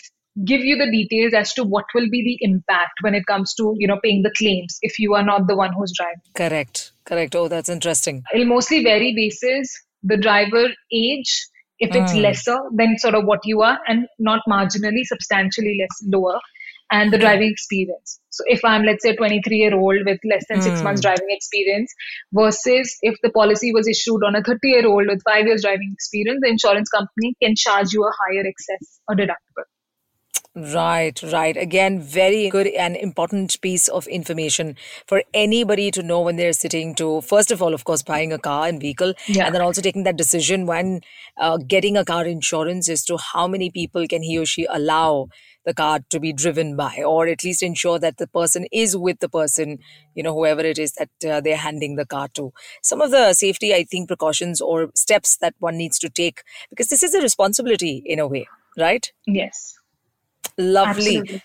give 0.46 0.62
you 0.62 0.76
the 0.78 0.90
details 0.92 1.34
as 1.34 1.54
to 1.54 1.64
what 1.64 1.86
will 1.94 2.10
be 2.10 2.24
the 2.24 2.46
impact 2.46 2.94
when 3.02 3.14
it 3.14 3.26
comes 3.28 3.54
to 3.56 3.74
you 3.78 3.88
know 3.88 4.00
paying 4.04 4.24
the 4.24 4.32
claims 4.38 4.78
if 4.82 4.98
you 5.00 5.14
are 5.14 5.24
not 5.24 5.48
the 5.48 5.56
one 5.56 5.72
who's 5.74 5.94
driving. 5.96 6.22
Correct. 6.36 6.92
Correct. 7.06 7.36
Oh, 7.36 7.48
that's 7.48 7.70
interesting. 7.70 8.24
It'll 8.34 8.48
mostly 8.48 8.84
vary 8.84 9.14
basis 9.16 9.70
the 10.04 10.18
driver 10.18 10.68
age. 10.92 11.48
If 11.80 11.96
it's 11.96 12.14
Mm. 12.14 12.22
lesser 12.22 12.58
than 12.76 12.98
sort 12.98 13.16
of 13.16 13.26
what 13.26 13.40
you 13.44 13.62
are, 13.62 13.78
and 13.88 14.08
not 14.18 14.42
marginally, 14.48 15.04
substantially 15.04 15.78
less 15.82 15.96
lower, 16.06 16.40
and 16.92 17.12
the 17.12 17.18
driving 17.18 17.50
experience. 17.52 18.20
So 18.30 18.44
if 18.48 18.64
I'm 18.64 18.84
let's 18.84 19.04
say 19.04 19.10
a 19.10 19.16
23 19.16 19.58
year 19.58 19.76
old 19.76 20.06
with 20.06 20.20
less 20.24 20.46
than 20.50 20.62
six 20.62 20.80
Mm. 20.80 20.84
months 20.84 21.02
driving 21.02 21.28
experience, 21.30 21.94
versus 22.32 22.96
if 23.02 23.16
the 23.24 23.32
policy 23.32 23.74
was 23.74 23.88
issued 23.88 24.24
on 24.26 24.36
a 24.36 24.44
30 24.44 24.70
year 24.70 24.88
old 24.88 25.08
with 25.08 25.22
five 25.24 25.46
years 25.46 25.64
driving 25.64 25.92
experience, 25.94 26.40
the 26.42 26.50
insurance 26.50 26.90
company 26.90 27.36
can 27.42 27.56
charge 27.56 27.92
you 27.92 28.04
a 28.06 28.12
higher 28.22 28.46
excess 28.46 29.00
or 29.08 29.16
deductible. 29.16 29.68
Right, 30.56 31.20
right. 31.24 31.58
Again, 31.58 32.00
very 32.00 32.48
good 32.48 32.68
and 32.68 32.96
important 32.96 33.60
piece 33.62 33.88
of 33.88 34.06
information 34.06 34.76
for 35.08 35.24
anybody 35.34 35.90
to 35.90 36.04
know 36.04 36.22
when 36.22 36.36
they're 36.36 36.54
sitting 36.54 36.94
to, 36.96 37.22
first 37.22 37.50
of 37.50 37.60
all, 37.64 37.74
of 37.74 37.86
course, 37.86 38.04
buying 38.04 38.32
a 38.32 38.38
car 38.38 38.68
and 38.68 38.80
vehicle, 38.80 39.16
Yeah. 39.28 39.48
and 39.48 39.56
then 39.56 39.64
also 39.64 39.82
taking 39.82 40.04
that 40.04 40.16
decision 40.16 40.68
when 40.68 41.02
uh, 41.40 41.58
getting 41.58 41.98
a 41.98 42.06
car 42.06 42.26
insurance 42.28 42.88
as 42.88 43.04
to 43.06 43.18
how 43.18 43.48
many 43.48 43.72
people 43.72 44.08
can 44.08 44.22
he 44.22 44.38
or 44.38 44.46
she 44.46 44.66
allow 44.70 45.30
the 45.66 45.74
car 45.74 46.02
to 46.12 46.20
be 46.20 46.32
driven 46.32 46.76
by, 46.76 47.02
or 47.04 47.28
at 47.28 47.44
least 47.44 47.64
ensure 47.64 47.98
that 47.98 48.18
the 48.18 48.28
person 48.28 48.68
is 48.72 48.96
with 48.96 49.22
the 49.22 49.30
person, 49.30 49.80
you 50.14 50.22
know, 50.22 50.34
whoever 50.36 50.62
it 50.62 50.78
is 50.78 50.94
that 50.94 51.10
uh, 51.28 51.42
they're 51.42 51.58
handing 51.58 51.96
the 51.96 52.06
car 52.06 52.28
to. 52.36 52.54
Some 52.84 53.02
of 53.02 53.10
the 53.10 53.34
safety, 53.34 53.74
I 53.74 53.86
think, 53.86 54.08
precautions 54.08 54.62
or 54.62 54.92
steps 54.94 55.36
that 55.38 55.56
one 55.58 55.78
needs 55.78 55.98
to 56.00 56.10
take, 56.10 56.44
because 56.70 56.90
this 56.90 57.02
is 57.02 57.16
a 57.16 57.22
responsibility 57.22 58.04
in 58.06 58.20
a 58.20 58.28
way, 58.28 58.48
right? 58.78 59.12
Yes. 59.26 59.80
Lovely. 60.58 61.18
Absolutely. 61.18 61.42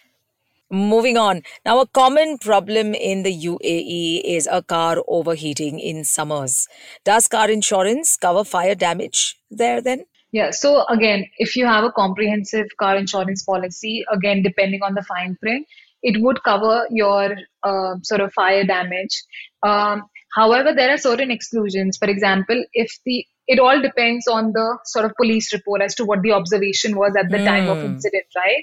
Moving 0.70 1.16
on. 1.16 1.42
Now, 1.64 1.80
a 1.80 1.86
common 1.86 2.36
problem 2.36 2.94
in 2.94 3.22
the 3.22 3.32
UAE 3.32 4.20
is 4.22 4.46
a 4.50 4.62
car 4.62 5.02
overheating 5.08 5.80
in 5.80 6.04
summers. 6.04 6.68
Does 7.04 7.26
car 7.26 7.50
insurance 7.50 8.18
cover 8.18 8.44
fire 8.44 8.74
damage 8.74 9.38
there 9.50 9.80
then? 9.80 10.04
Yeah. 10.30 10.50
So 10.50 10.84
again, 10.88 11.24
if 11.38 11.56
you 11.56 11.64
have 11.64 11.84
a 11.84 11.92
comprehensive 11.92 12.66
car 12.78 12.96
insurance 12.96 13.42
policy, 13.44 14.04
again, 14.12 14.42
depending 14.42 14.82
on 14.82 14.94
the 14.94 15.02
fine 15.02 15.38
print, 15.40 15.66
it 16.02 16.20
would 16.20 16.42
cover 16.42 16.86
your 16.90 17.34
uh, 17.62 17.94
sort 18.02 18.20
of 18.20 18.32
fire 18.34 18.64
damage. 18.64 19.24
Um, 19.62 20.02
however, 20.34 20.74
there 20.74 20.92
are 20.92 20.98
certain 20.98 21.30
exclusions. 21.30 21.96
For 21.96 22.08
example, 22.08 22.62
if 22.74 22.92
the 23.06 23.24
it 23.48 23.58
all 23.58 23.80
depends 23.80 24.28
on 24.28 24.52
the 24.52 24.78
sort 24.84 25.06
of 25.06 25.12
police 25.16 25.52
report 25.52 25.82
as 25.82 25.94
to 25.96 26.04
what 26.04 26.22
the 26.22 26.32
observation 26.32 26.96
was 26.96 27.14
at 27.18 27.30
the 27.30 27.38
mm. 27.38 27.44
time 27.44 27.68
of 27.68 27.78
incident, 27.78 28.26
right? 28.36 28.62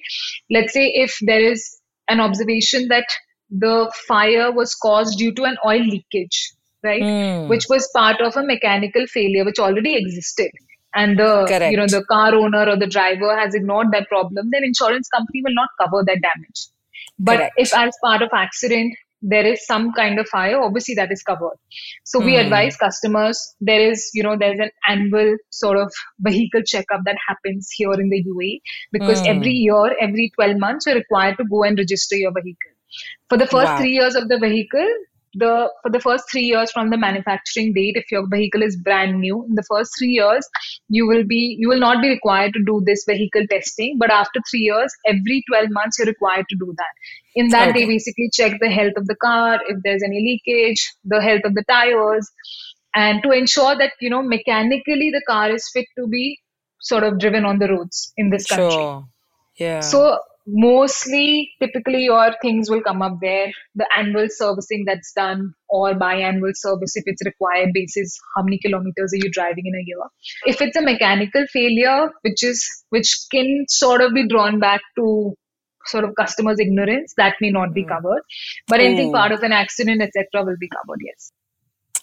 Let's 0.49 0.73
say 0.73 0.87
if 0.89 1.17
there 1.21 1.43
is 1.43 1.77
an 2.07 2.19
observation 2.19 2.87
that 2.89 3.07
the 3.49 3.91
fire 4.07 4.51
was 4.51 4.75
caused 4.75 5.17
due 5.17 5.33
to 5.33 5.43
an 5.43 5.57
oil 5.65 5.81
leakage, 5.81 6.51
right? 6.83 7.01
Mm. 7.01 7.47
Which 7.47 7.65
was 7.67 7.89
part 7.95 8.21
of 8.21 8.37
a 8.37 8.43
mechanical 8.43 9.07
failure 9.07 9.43
which 9.43 9.59
already 9.59 9.95
existed 9.95 10.51
and 10.95 11.19
the 11.19 11.45
Correct. 11.47 11.71
you 11.71 11.77
know 11.77 11.87
the 11.87 12.03
car 12.05 12.33
owner 12.33 12.67
or 12.69 12.77
the 12.77 12.87
driver 12.87 13.37
has 13.37 13.53
ignored 13.53 13.87
that 13.91 14.07
problem 14.07 14.49
then 14.51 14.63
insurance 14.63 15.09
company 15.09 15.41
will 15.43 15.53
not 15.53 15.69
cover 15.79 16.03
that 16.05 16.21
damage 16.21 16.67
but 17.19 17.37
Correct. 17.37 17.53
if 17.57 17.73
as 17.75 17.93
part 18.03 18.21
of 18.21 18.29
accident 18.33 18.95
there 19.33 19.45
is 19.51 19.65
some 19.65 19.91
kind 19.93 20.19
of 20.19 20.27
fire 20.27 20.59
obviously 20.61 20.95
that 20.95 21.11
is 21.11 21.23
covered 21.23 21.57
so 22.03 22.19
mm. 22.19 22.25
we 22.25 22.33
hmm. 22.33 22.41
advise 22.41 22.77
customers 22.77 23.39
there 23.59 23.81
is 23.89 24.09
you 24.13 24.23
know 24.23 24.35
there's 24.37 24.59
an 24.59 24.69
annual 24.87 25.35
sort 25.49 25.77
of 25.77 25.91
vehicle 26.19 26.61
checkup 26.73 27.01
that 27.05 27.17
happens 27.27 27.69
here 27.75 27.93
in 27.93 28.09
the 28.09 28.23
UAE 28.23 28.59
because 28.91 29.21
mm. 29.21 29.27
every 29.35 29.55
year 29.65 29.95
every 30.07 30.31
12 30.35 30.59
months 30.59 30.85
you're 30.85 31.01
required 31.01 31.37
to 31.37 31.45
go 31.55 31.63
and 31.63 31.77
register 31.77 32.15
your 32.15 32.33
vehicle 32.39 32.75
for 33.29 33.37
the 33.37 33.47
first 33.47 33.71
wow. 33.71 33.77
3 33.79 33.89
years 33.89 34.15
of 34.15 34.29
the 34.29 34.39
vehicle 34.47 34.95
the 35.35 35.69
for 35.81 35.91
the 35.91 35.99
first 35.99 36.25
three 36.31 36.43
years 36.43 36.71
from 36.71 36.89
the 36.89 36.97
manufacturing 36.97 37.73
date 37.73 37.95
if 37.95 38.11
your 38.11 38.25
vehicle 38.27 38.63
is 38.63 38.75
brand 38.75 39.19
new 39.19 39.43
in 39.47 39.55
the 39.55 39.63
first 39.69 39.91
three 39.97 40.09
years 40.09 40.47
you 40.89 41.07
will 41.07 41.23
be 41.23 41.55
you 41.59 41.69
will 41.69 41.79
not 41.79 42.01
be 42.01 42.09
required 42.09 42.53
to 42.53 42.63
do 42.65 42.81
this 42.85 43.03
vehicle 43.07 43.45
testing 43.49 43.97
but 43.99 44.11
after 44.11 44.39
three 44.49 44.61
years 44.61 44.93
every 45.05 45.43
12 45.49 45.69
months 45.71 45.99
you're 45.99 46.07
required 46.07 46.45
to 46.49 46.55
do 46.57 46.73
that 46.77 47.41
in 47.41 47.49
that 47.49 47.69
okay. 47.69 47.79
they 47.79 47.85
basically 47.85 48.29
check 48.33 48.59
the 48.59 48.69
health 48.69 48.93
of 48.97 49.07
the 49.07 49.15
car 49.15 49.59
if 49.67 49.77
there's 49.83 50.03
any 50.03 50.21
leakage 50.27 50.93
the 51.03 51.21
health 51.21 51.41
of 51.43 51.53
the 51.53 51.63
tires 51.69 52.31
and 52.95 53.21
to 53.23 53.31
ensure 53.31 53.77
that 53.77 53.91
you 53.99 54.09
know 54.09 54.21
mechanically 54.21 55.11
the 55.11 55.23
car 55.27 55.49
is 55.51 55.69
fit 55.73 55.85
to 55.97 56.07
be 56.07 56.39
sort 56.79 57.03
of 57.03 57.19
driven 57.19 57.45
on 57.45 57.59
the 57.59 57.67
roads 57.67 58.13
in 58.17 58.29
this 58.29 58.47
country 58.47 58.71
sure. 58.71 59.03
yeah 59.57 59.79
so 59.79 60.17
mostly 60.47 61.51
typically 61.59 62.03
your 62.03 62.35
things 62.41 62.69
will 62.69 62.81
come 62.81 63.01
up 63.01 63.17
there 63.19 63.51
the 63.73 63.87
annual 63.97 64.27
servicing 64.29 64.83
that's 64.85 65.11
done 65.13 65.53
or 65.69 65.93
biannual 65.93 66.51
service 66.53 66.95
if 66.95 67.03
it's 67.07 67.25
required 67.25 67.69
basis 67.73 68.17
how 68.35 68.43
many 68.43 68.59
kilometers 68.59 69.11
are 69.13 69.17
you 69.25 69.31
driving 69.31 69.65
in 69.65 69.73
a 69.73 69.83
year? 69.85 69.97
If 70.45 70.61
it's 70.61 70.77
a 70.77 70.81
mechanical 70.81 71.45
failure 71.51 72.11
which 72.21 72.43
is 72.43 72.67
which 72.89 73.15
can 73.31 73.65
sort 73.67 74.01
of 74.01 74.13
be 74.13 74.27
drawn 74.27 74.59
back 74.59 74.81
to 74.97 75.33
sort 75.85 76.03
of 76.03 76.15
customers 76.15 76.59
ignorance 76.59 77.13
that 77.17 77.35
may 77.41 77.49
not 77.49 77.73
be 77.73 77.83
hmm. 77.83 77.89
covered. 77.89 78.21
But 78.67 78.81
anything 78.81 79.11
part 79.11 79.31
of 79.31 79.41
an 79.41 79.51
accident 79.51 80.01
etc 80.01 80.43
will 80.43 80.57
be 80.59 80.69
covered 80.69 80.99
yes 81.03 81.31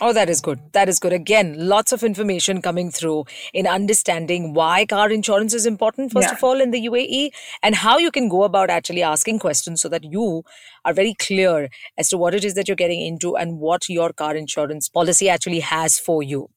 Oh, 0.05 0.13
that 0.13 0.29
is 0.29 0.41
good. 0.41 0.59
That 0.73 0.89
is 0.89 0.99
good. 0.99 1.13
Again, 1.13 1.55
lots 1.57 1.93
of 1.93 2.03
information 2.03 2.61
coming 2.61 2.91
through 2.91 3.25
in 3.55 3.69
understanding 3.69 4.53
why 4.53 4.85
car 4.85 5.09
insurance 5.13 5.55
is 5.55 5.65
important, 5.65 6.11
first 6.11 6.27
yeah. 6.27 6.35
of 6.35 6.43
all, 6.43 6.61
in 6.61 6.73
the 6.73 6.89
UAE, 6.89 7.31
and 7.63 7.77
how 7.77 7.99
you 7.99 8.11
can 8.11 8.29
go 8.29 8.43
about 8.43 8.69
actually 8.69 9.05
asking 9.05 9.39
questions 9.39 9.81
so 9.81 9.89
that 9.91 10.03
you 10.03 10.43
are 10.85 10.93
very 10.93 11.15
clear 11.21 11.69
as 11.97 12.09
to 12.09 12.19
what 12.19 12.35
it 12.35 12.45
is 12.45 12.55
that 12.55 12.67
you're 12.67 12.75
getting 12.75 13.01
into 13.01 13.37
and 13.37 13.61
what 13.61 13.89
your 13.89 14.13
car 14.13 14.35
insurance 14.35 14.89
policy 14.89 15.29
actually 15.29 15.61
has 15.61 16.01
for 16.01 16.21
you. 16.21 16.49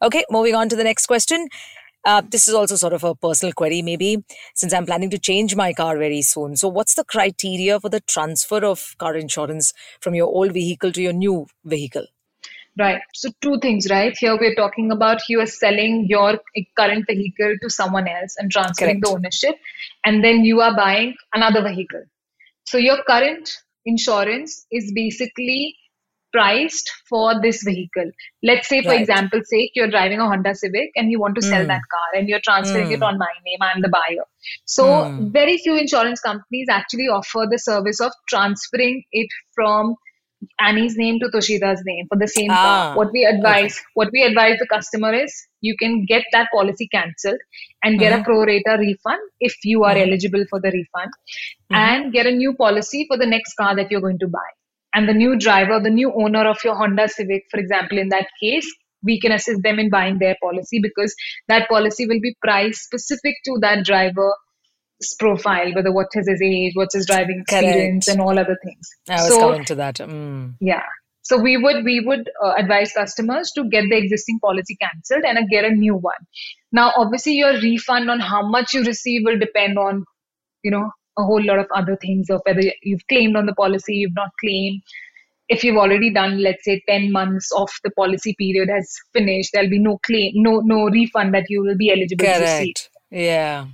Okay, 0.00 0.24
moving 0.30 0.54
on 0.54 0.68
to 0.68 0.76
the 0.76 0.84
next 0.84 1.06
question. 1.06 1.48
Uh, 2.04 2.22
this 2.30 2.46
is 2.46 2.54
also 2.54 2.76
sort 2.76 2.92
of 2.92 3.02
a 3.02 3.16
personal 3.16 3.52
query, 3.52 3.82
maybe, 3.82 4.18
since 4.54 4.72
I'm 4.72 4.86
planning 4.86 5.10
to 5.10 5.18
change 5.18 5.56
my 5.56 5.72
car 5.72 5.98
very 5.98 6.22
soon. 6.22 6.54
So, 6.54 6.68
what's 6.68 6.94
the 6.94 7.04
criteria 7.04 7.80
for 7.80 7.88
the 7.88 8.00
transfer 8.00 8.64
of 8.64 8.94
car 8.98 9.16
insurance 9.16 9.72
from 10.00 10.14
your 10.14 10.28
old 10.28 10.52
vehicle 10.52 10.92
to 10.92 11.02
your 11.02 11.12
new 11.12 11.46
vehicle? 11.64 12.06
Right. 12.78 13.02
So 13.12 13.28
two 13.42 13.58
things, 13.60 13.88
right? 13.90 14.16
Here 14.16 14.36
we're 14.38 14.54
talking 14.54 14.92
about 14.92 15.28
you 15.28 15.40
are 15.40 15.46
selling 15.46 16.06
your 16.08 16.38
current 16.78 17.04
vehicle 17.06 17.54
to 17.60 17.68
someone 17.68 18.08
else 18.08 18.36
and 18.38 18.50
transferring 18.50 19.02
Correct. 19.02 19.04
the 19.04 19.10
ownership, 19.10 19.56
and 20.06 20.24
then 20.24 20.42
you 20.44 20.62
are 20.62 20.74
buying 20.74 21.14
another 21.34 21.62
vehicle. 21.62 22.02
So 22.64 22.78
your 22.78 23.02
current 23.06 23.50
insurance 23.84 24.66
is 24.70 24.90
basically 24.94 25.76
priced 26.32 26.90
for 27.08 27.40
this 27.42 27.62
vehicle. 27.62 28.10
Let's 28.42 28.68
say, 28.68 28.82
for 28.82 28.88
right. 28.88 29.00
example's 29.00 29.50
sake, 29.50 29.72
you're 29.74 29.90
driving 29.90 30.18
a 30.18 30.26
Honda 30.26 30.54
Civic 30.54 30.90
and 30.96 31.10
you 31.10 31.20
want 31.20 31.34
to 31.34 31.42
sell 31.42 31.62
mm. 31.62 31.68
that 31.68 31.82
car 31.92 32.18
and 32.18 32.26
you're 32.26 32.40
transferring 32.40 32.88
mm. 32.88 32.94
it 32.94 33.02
on 33.02 33.18
my 33.18 33.28
name. 33.44 33.58
I'm 33.60 33.82
the 33.82 33.90
buyer. 33.90 34.24
So 34.64 34.84
mm. 34.84 35.30
very 35.30 35.58
few 35.58 35.76
insurance 35.76 36.20
companies 36.20 36.68
actually 36.70 37.08
offer 37.08 37.46
the 37.50 37.58
service 37.58 38.00
of 38.00 38.12
transferring 38.28 39.04
it 39.12 39.28
from 39.54 39.96
Annie's 40.68 40.96
name 40.96 41.18
to 41.20 41.28
Toshita's 41.28 41.82
name 41.84 42.06
for 42.08 42.18
the 42.18 42.28
same 42.28 42.50
ah, 42.50 42.54
car. 42.54 42.96
What 42.96 43.12
we 43.12 43.24
advise, 43.24 43.74
okay. 43.74 43.84
what 43.94 44.08
we 44.12 44.22
advise 44.22 44.58
the 44.58 44.66
customer 44.66 45.12
is 45.12 45.34
you 45.60 45.76
can 45.76 46.04
get 46.06 46.24
that 46.32 46.48
policy 46.54 46.88
cancelled 46.88 47.40
and 47.82 47.98
get 47.98 48.12
mm-hmm. 48.12 48.22
a 48.22 48.24
pro 48.24 48.40
rata 48.40 48.76
refund 48.78 49.20
if 49.40 49.56
you 49.64 49.84
are 49.84 49.94
mm-hmm. 49.94 50.08
eligible 50.08 50.44
for 50.50 50.60
the 50.60 50.68
refund, 50.68 51.12
mm-hmm. 51.12 51.74
and 51.74 52.12
get 52.12 52.26
a 52.26 52.32
new 52.32 52.54
policy 52.54 53.06
for 53.08 53.18
the 53.18 53.26
next 53.26 53.54
car 53.54 53.74
that 53.76 53.90
you're 53.90 54.00
going 54.00 54.18
to 54.20 54.28
buy. 54.28 54.50
And 54.94 55.08
the 55.08 55.14
new 55.14 55.38
driver, 55.38 55.80
the 55.80 55.90
new 55.90 56.12
owner 56.12 56.46
of 56.46 56.58
your 56.64 56.76
Honda 56.76 57.08
Civic, 57.08 57.44
for 57.50 57.58
example, 57.58 57.98
in 57.98 58.10
that 58.10 58.26
case, 58.40 58.70
we 59.02 59.18
can 59.20 59.32
assist 59.32 59.62
them 59.62 59.78
in 59.78 59.90
buying 59.90 60.18
their 60.18 60.36
policy 60.42 60.80
because 60.80 61.14
that 61.48 61.68
policy 61.68 62.06
will 62.06 62.20
be 62.20 62.36
priced 62.40 62.82
specific 62.82 63.34
to 63.46 63.58
that 63.60 63.84
driver 63.84 64.32
profile, 65.18 65.74
whether 65.74 65.92
what 65.92 66.08
is 66.14 66.28
his 66.28 66.42
age, 66.42 66.72
what's 66.74 66.94
his 66.94 67.06
driving 67.06 67.40
experience, 67.40 68.06
Correct. 68.06 68.18
and 68.18 68.20
all 68.20 68.38
other 68.38 68.56
things. 68.64 68.88
I 69.08 69.14
was 69.14 69.28
so, 69.28 69.40
coming 69.40 69.64
to 69.66 69.74
that. 69.76 69.96
Mm. 69.96 70.54
Yeah. 70.60 70.82
So 71.24 71.38
we 71.38 71.56
would 71.56 71.84
we 71.84 72.00
would 72.00 72.28
uh, 72.44 72.54
advise 72.58 72.92
customers 72.92 73.52
to 73.52 73.64
get 73.68 73.84
the 73.88 73.96
existing 73.96 74.40
policy 74.40 74.76
cancelled 74.82 75.24
and 75.24 75.38
uh, 75.38 75.42
get 75.50 75.64
a 75.64 75.70
new 75.70 75.94
one. 75.94 76.26
Now, 76.72 76.92
obviously, 76.96 77.34
your 77.34 77.52
refund 77.60 78.10
on 78.10 78.18
how 78.18 78.46
much 78.48 78.74
you 78.74 78.82
receive 78.82 79.22
will 79.24 79.38
depend 79.38 79.78
on, 79.78 80.04
you 80.64 80.70
know, 80.70 80.90
a 81.18 81.22
whole 81.22 81.44
lot 81.44 81.58
of 81.58 81.66
other 81.74 81.96
things 81.96 82.28
of 82.28 82.40
whether 82.44 82.62
you've 82.82 83.06
claimed 83.08 83.36
on 83.36 83.46
the 83.46 83.54
policy, 83.54 83.94
you've 83.94 84.16
not 84.16 84.30
claimed. 84.40 84.82
If 85.48 85.62
you've 85.62 85.76
already 85.76 86.12
done, 86.12 86.42
let's 86.42 86.64
say, 86.64 86.82
ten 86.88 87.12
months 87.12 87.50
of 87.52 87.70
the 87.84 87.90
policy 87.90 88.34
period 88.38 88.68
has 88.70 88.92
finished, 89.12 89.50
there'll 89.52 89.70
be 89.70 89.78
no 89.78 89.98
claim, 89.98 90.32
no 90.34 90.60
no 90.60 90.84
refund 90.86 91.34
that 91.34 91.46
you 91.48 91.62
will 91.62 91.76
be 91.76 91.90
eligible 91.90 92.24
Correct. 92.24 92.40
to 92.40 92.58
receive. 92.58 92.74
Yeah. 93.10 93.66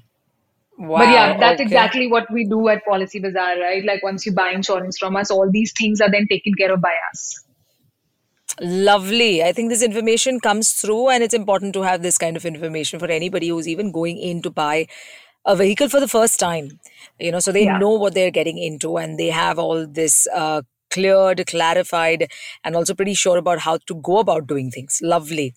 Wow, 0.78 0.98
but 0.98 1.08
yeah, 1.08 1.36
that's 1.36 1.54
okay. 1.54 1.64
exactly 1.64 2.06
what 2.06 2.30
we 2.32 2.44
do 2.44 2.68
at 2.68 2.84
Policy 2.84 3.18
Bazaar, 3.18 3.58
right? 3.58 3.84
Like 3.84 4.00
once 4.04 4.24
you 4.24 4.32
buy 4.32 4.50
insurance 4.50 4.96
from 4.96 5.16
us, 5.16 5.28
all 5.28 5.50
these 5.50 5.72
things 5.76 6.00
are 6.00 6.10
then 6.10 6.28
taken 6.28 6.54
care 6.54 6.72
of 6.72 6.80
by 6.80 6.94
us. 7.12 7.44
Lovely. 8.60 9.42
I 9.42 9.52
think 9.52 9.70
this 9.70 9.82
information 9.82 10.38
comes 10.38 10.72
through, 10.72 11.08
and 11.08 11.24
it's 11.24 11.34
important 11.34 11.72
to 11.74 11.82
have 11.82 12.02
this 12.02 12.16
kind 12.16 12.36
of 12.36 12.46
information 12.46 13.00
for 13.00 13.06
anybody 13.06 13.48
who's 13.48 13.66
even 13.66 13.90
going 13.90 14.18
in 14.18 14.40
to 14.42 14.50
buy 14.50 14.86
a 15.44 15.56
vehicle 15.56 15.88
for 15.88 15.98
the 15.98 16.08
first 16.08 16.38
time. 16.38 16.78
You 17.18 17.32
know, 17.32 17.40
so 17.40 17.50
they 17.50 17.64
yeah. 17.64 17.78
know 17.78 17.90
what 17.90 18.14
they're 18.14 18.30
getting 18.30 18.58
into, 18.58 18.98
and 18.98 19.18
they 19.18 19.30
have 19.30 19.58
all 19.58 19.84
this 19.84 20.28
uh, 20.32 20.62
cleared, 20.92 21.44
clarified, 21.48 22.30
and 22.62 22.76
also 22.76 22.94
pretty 22.94 23.14
sure 23.14 23.36
about 23.36 23.58
how 23.58 23.78
to 23.86 23.96
go 23.96 24.18
about 24.18 24.46
doing 24.46 24.70
things. 24.70 25.00
Lovely. 25.02 25.54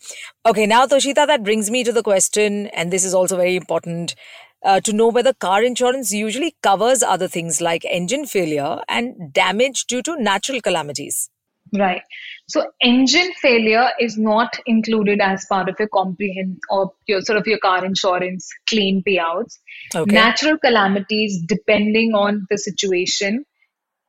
Okay, 0.48 0.66
now, 0.66 0.88
Toshita, 0.88 1.28
that 1.28 1.44
brings 1.44 1.70
me 1.70 1.84
to 1.84 1.92
the 1.92 2.04
question, 2.04 2.68
and 2.68 2.92
this 2.92 3.06
is 3.06 3.14
also 3.14 3.38
very 3.38 3.56
important 3.56 4.16
uh, 4.64 4.80
to 4.82 4.94
know 4.94 5.08
whether 5.08 5.34
car 5.34 5.64
insurance 5.64 6.12
usually 6.12 6.56
covers 6.62 7.04
other 7.04 7.28
things 7.28 7.62
like 7.62 7.86
engine 7.86 8.26
failure 8.26 8.82
and 8.88 9.34
damage 9.34 9.86
due 9.86 10.02
to 10.04 10.22
natural 10.22 10.62
calamities. 10.62 11.30
Right. 11.74 12.02
So 12.48 12.66
engine 12.82 13.32
failure 13.42 13.92
is 14.00 14.18
not 14.18 14.58
included 14.66 15.22
as 15.22 15.46
part 15.46 15.70
of 15.70 15.76
your 15.80 15.88
comprehend 15.88 16.60
or 16.70 16.92
your 17.08 17.22
sort 17.22 17.38
of 17.38 17.48
your 17.48 17.60
car 17.60 17.86
insurance 17.86 18.50
claim 18.68 19.04
payouts. 19.08 19.58
Okay. 19.96 20.14
Natural 20.14 20.58
calamities, 20.58 21.42
depending 21.48 22.14
on 22.14 22.46
the 22.50 22.58
situation, 22.58 23.46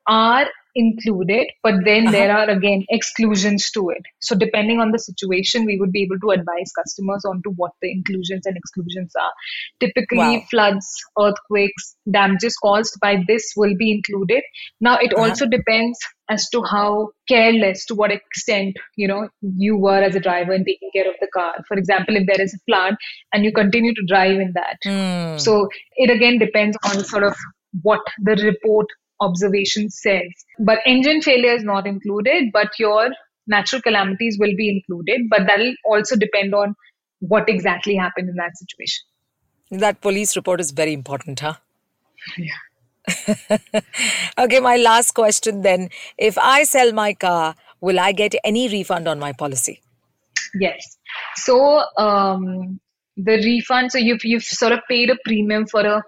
are 0.09 0.49
included, 0.75 1.49
but 1.63 1.75
then 1.85 2.09
uh-huh. 2.09 2.13
there 2.13 2.37
are 2.37 2.49
again 2.49 2.85
exclusions 2.89 3.71
to 3.73 3.91
it. 3.91 4.03
So 4.21 4.35
depending 4.35 4.81
on 4.81 4.93
the 4.93 4.99
situation, 4.99 5.65
we 5.65 5.79
would 5.79 5.93
be 5.93 6.03
able 6.03 6.19
to 6.21 6.31
advise 6.31 6.73
customers 6.77 7.25
on 7.25 7.43
to 7.43 7.51
what 7.51 7.73
the 7.81 7.91
inclusions 7.91 8.47
and 8.47 8.57
exclusions 8.57 9.13
are. 9.17 9.33
Typically, 9.81 10.19
wow. 10.19 10.43
floods, 10.51 10.87
earthquakes, 11.19 11.97
damages 12.11 12.57
caused 12.57 12.99
by 13.01 13.23
this 13.27 13.53
will 13.57 13.77
be 13.77 13.93
included. 13.93 14.43
Now, 14.81 14.99
it 14.99 15.13
uh-huh. 15.13 15.29
also 15.29 15.47
depends 15.47 15.99
as 16.31 16.49
to 16.51 16.63
how 16.63 17.11
careless, 17.29 17.85
to 17.87 17.95
what 17.95 18.11
extent, 18.11 18.77
you 18.97 19.07
know, 19.07 19.29
you 19.43 19.77
were 19.77 20.03
as 20.03 20.15
a 20.15 20.21
driver 20.21 20.53
in 20.53 20.65
taking 20.65 20.91
care 20.95 21.09
of 21.09 21.15
the 21.21 21.29
car. 21.35 21.55
For 21.69 21.77
example, 21.77 22.17
if 22.17 22.27
there 22.27 22.41
is 22.41 22.55
a 22.55 22.59
flood 22.67 22.95
and 23.33 23.45
you 23.45 23.53
continue 23.53 23.95
to 23.95 24.03
drive 24.07 24.39
in 24.39 24.53
that. 24.55 24.79
Mm. 24.87 25.41
So 25.41 25.69
it 25.97 26.11
again 26.11 26.39
depends 26.39 26.77
on 26.85 27.05
sort 27.05 27.25
of 27.25 27.35
what 27.83 28.01
the 28.23 28.37
report 28.37 28.87
observation 29.23 29.89
says. 29.91 30.31
But 30.59 30.79
engine 30.87 31.23
failure 31.23 31.55
is 31.55 31.65
not 31.65 31.87
included, 31.87 32.51
but 32.53 32.79
your 32.79 33.11
natural 33.47 33.83
calamities 33.83 34.39
will 34.39 34.55
be 34.57 34.69
included. 34.69 35.23
But 35.31 35.47
that'll 35.47 35.75
also 35.85 36.17
depend 36.17 36.55
on 36.55 36.75
what 37.21 37.49
exactly 37.49 37.95
happened 37.95 38.29
in 38.29 38.37
that 38.37 38.57
situation. 38.57 39.05
That 39.71 40.01
police 40.01 40.37
report 40.37 40.61
is 40.61 40.71
very 40.71 40.93
important, 40.93 41.41
huh? 41.41 41.55
Yeah. 42.37 42.61
okay, 44.39 44.61
my 44.61 44.77
last 44.77 45.13
question 45.13 45.63
then. 45.63 45.89
If 46.19 46.39
I 46.39 46.65
sell 46.65 46.93
my 46.93 47.15
car, 47.15 47.55
will 47.81 47.99
I 47.99 48.13
get 48.13 48.35
any 48.45 48.69
refund 48.69 49.09
on 49.09 49.19
my 49.19 49.33
policy? 49.33 49.81
Yes. 50.55 50.99
So 51.37 51.83
um, 51.97 52.81
the 53.17 53.37
refund, 53.45 53.93
so 53.93 53.99
you've 53.99 54.25
you've 54.25 54.45
sort 54.45 54.73
of 54.73 54.81
paid 54.89 55.11
a 55.11 55.17
premium 55.25 55.67
for 55.67 55.81
a 55.81 56.03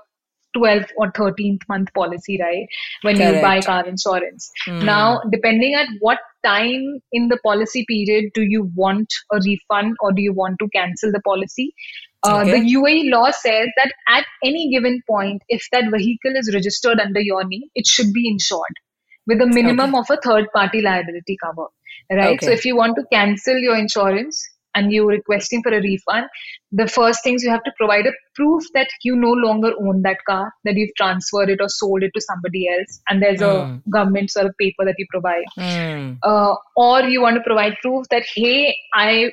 12th 0.57 0.89
or 0.97 1.11
13th 1.13 1.63
month 1.69 1.93
policy, 1.95 2.39
right? 2.41 2.67
When 3.03 3.17
you 3.17 3.41
buy 3.41 3.61
car 3.61 3.87
insurance. 3.87 4.51
Hmm. 4.67 4.85
Now, 4.85 5.21
depending 5.31 5.75
at 5.75 5.89
what 6.01 6.19
time 6.45 7.01
in 7.13 7.29
the 7.29 7.39
policy 7.45 7.85
period 7.89 8.31
do 8.35 8.43
you 8.43 8.71
want 8.75 9.13
a 9.33 9.39
refund 9.45 9.97
or 10.01 10.13
do 10.13 10.23
you 10.23 10.33
want 10.33 10.59
to 10.61 10.69
cancel 10.69 11.13
the 11.13 11.21
policy? 11.21 11.75
Uh, 12.23 12.41
Okay. 12.43 12.61
The 12.61 12.75
UAE 12.75 13.11
law 13.11 13.31
says 13.31 13.69
that 13.77 13.93
at 14.09 14.25
any 14.43 14.71
given 14.71 15.03
point, 15.09 15.43
if 15.49 15.67
that 15.73 15.85
vehicle 15.91 16.37
is 16.37 16.51
registered 16.55 17.01
under 17.01 17.21
your 17.21 17.45
name, 17.45 17.69
it 17.75 17.87
should 17.87 18.13
be 18.13 18.29
insured 18.29 18.81
with 19.27 19.41
a 19.41 19.47
minimum 19.47 19.95
of 19.95 20.11
a 20.11 20.17
third 20.17 20.47
party 20.55 20.81
liability 20.81 21.37
cover. 21.43 21.69
Right? 22.11 22.43
So 22.43 22.51
if 22.51 22.65
you 22.65 22.77
want 22.77 22.97
to 22.97 23.05
cancel 23.11 23.57
your 23.57 23.77
insurance 23.77 24.47
and 24.75 24.93
you're 24.93 25.07
requesting 25.07 25.63
for 25.63 25.73
a 25.73 25.81
refund, 25.81 26.27
the 26.73 26.87
first 26.89 27.23
things 27.23 27.43
you 27.43 27.51
have 27.51 27.63
to 27.65 27.73
provide 27.77 28.07
a 28.07 28.13
proof 28.35 28.65
that 28.75 28.89
you 29.03 29.15
no 29.17 29.31
longer 29.31 29.73
own 29.81 30.03
that 30.03 30.19
car, 30.29 30.53
that 30.65 30.75
you've 30.75 30.95
transferred 30.97 31.49
it 31.51 31.61
or 31.61 31.69
sold 31.69 32.03
it 32.03 32.11
to 32.15 32.21
somebody 32.21 32.69
else, 32.69 33.01
and 33.09 33.23
there's 33.23 33.41
Mm. 33.41 33.85
a 33.87 33.91
government 33.91 34.31
sort 34.31 34.47
of 34.47 34.57
paper 34.59 34.85
that 34.85 34.97
you 34.99 35.07
provide. 35.11 35.45
Hmm. 35.57 36.15
Uh, 36.23 36.55
or 36.77 37.03
you 37.03 37.21
want 37.21 37.37
to 37.37 37.43
provide 37.43 37.75
proof 37.83 38.07
that, 38.11 38.25
hey, 38.35 38.77
I 38.95 39.33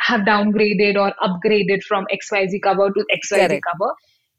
have 0.00 0.22
downgraded 0.22 0.96
or 0.96 1.12
upgraded 1.22 1.82
from 1.84 2.06
XYZ 2.12 2.60
cover 2.62 2.90
to 2.90 3.04
XYZ 3.12 3.46
Correct. 3.48 3.64
cover. 3.70 3.92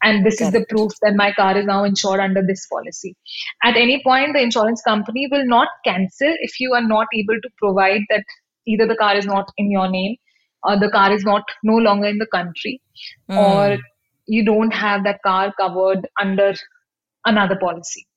And 0.05 0.25
this 0.25 0.41
is 0.41 0.51
the 0.51 0.65
proof 0.67 0.91
that 1.01 1.15
my 1.15 1.31
car 1.31 1.57
is 1.57 1.65
now 1.65 1.85
insured 1.85 2.19
under 2.19 2.41
this 2.45 2.67
policy. 2.67 3.15
At 3.63 3.77
any 3.77 4.01
point, 4.03 4.33
the 4.33 4.41
insurance 4.41 4.81
company 4.81 5.29
will 5.31 5.45
not 5.45 5.69
cancel 5.85 6.35
if 6.41 6.59
you 6.59 6.73
are 6.73 6.85
not 6.85 7.07
able 7.15 7.39
to 7.41 7.50
provide 7.57 8.01
that 8.09 8.25
either 8.67 8.85
the 8.85 8.97
car 8.97 9.15
is 9.15 9.25
not 9.25 9.50
in 9.57 9.71
your 9.71 9.89
name 9.89 10.17
or 10.63 10.79
the 10.79 10.89
car 10.89 11.12
is 11.12 11.24
not 11.24 11.43
no 11.63 11.75
longer 11.75 12.08
in 12.08 12.17
the 12.17 12.27
country 12.27 12.82
hmm. 13.29 13.38
or 13.38 13.77
you 14.27 14.46
don't 14.46 14.74
have 14.74 15.03
that 15.03 15.22
car 15.22 15.53
covered 15.60 16.08
under 16.20 16.53
another 17.25 17.58
policy. 17.58 18.08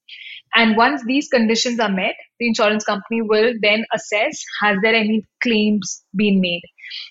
And 0.55 0.77
once 0.77 1.03
these 1.05 1.29
conditions 1.29 1.81
are 1.81 1.91
met, 1.91 2.15
the 2.39 2.47
insurance 2.47 2.85
company 2.85 3.21
will 3.21 3.53
then 3.61 3.85
assess 3.93 4.43
has 4.63 4.79
there 4.83 4.95
any 4.95 5.27
claims 5.43 6.03
been 6.15 6.41
made. 6.41 6.63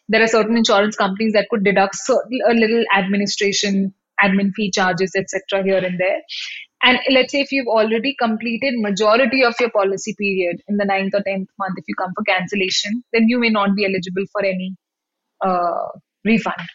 There 0.07 0.23
are 0.23 0.27
certain 0.27 0.57
insurance 0.57 0.95
companies 0.95 1.33
that 1.33 1.47
could 1.49 1.63
deduct 1.63 1.97
a 2.09 2.53
little 2.53 2.83
administration, 2.95 3.93
admin 4.23 4.51
fee 4.55 4.71
charges, 4.71 5.11
etc. 5.15 5.63
here 5.63 5.77
and 5.77 5.99
there. 5.99 6.21
And 6.81 6.99
let's 7.11 7.31
say 7.31 7.41
if 7.41 7.51
you've 7.51 7.67
already 7.67 8.15
completed 8.19 8.75
majority 8.77 9.43
of 9.43 9.55
your 9.59 9.71
policy 9.71 10.15
period 10.17 10.61
in 10.67 10.77
the 10.77 10.85
ninth 10.85 11.13
or 11.13 11.21
tenth 11.23 11.49
month, 11.59 11.77
if 11.77 11.85
you 11.87 11.95
come 11.95 12.13
for 12.15 12.23
cancellation, 12.23 13.03
then 13.11 13.27
you 13.27 13.39
may 13.39 13.49
not 13.49 13.75
be 13.75 13.85
eligible 13.85 14.23
for 14.31 14.43
any 14.45 14.75
uh, 15.49 15.87
refund. 16.31 16.65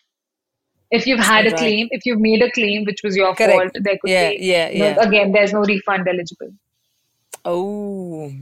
If 0.98 1.06
you've 1.08 1.20
had 1.32 1.46
a 1.50 1.52
claim, 1.56 1.88
if 1.96 2.06
you've 2.06 2.20
made 2.28 2.42
a 2.42 2.50
claim 2.58 2.84
which 2.90 3.00
was 3.04 3.16
your 3.20 3.34
Correct. 3.40 3.52
fault, 3.58 3.84
there 3.88 3.98
could 4.00 4.10
Yeah, 4.10 4.30
be 4.30 4.38
yeah, 4.52 4.64
no- 4.82 4.86
yeah. 4.86 5.08
again 5.08 5.32
there's 5.36 5.52
no 5.58 5.60
refund 5.72 6.08
eligible. 6.14 6.50
Oh, 7.44 8.32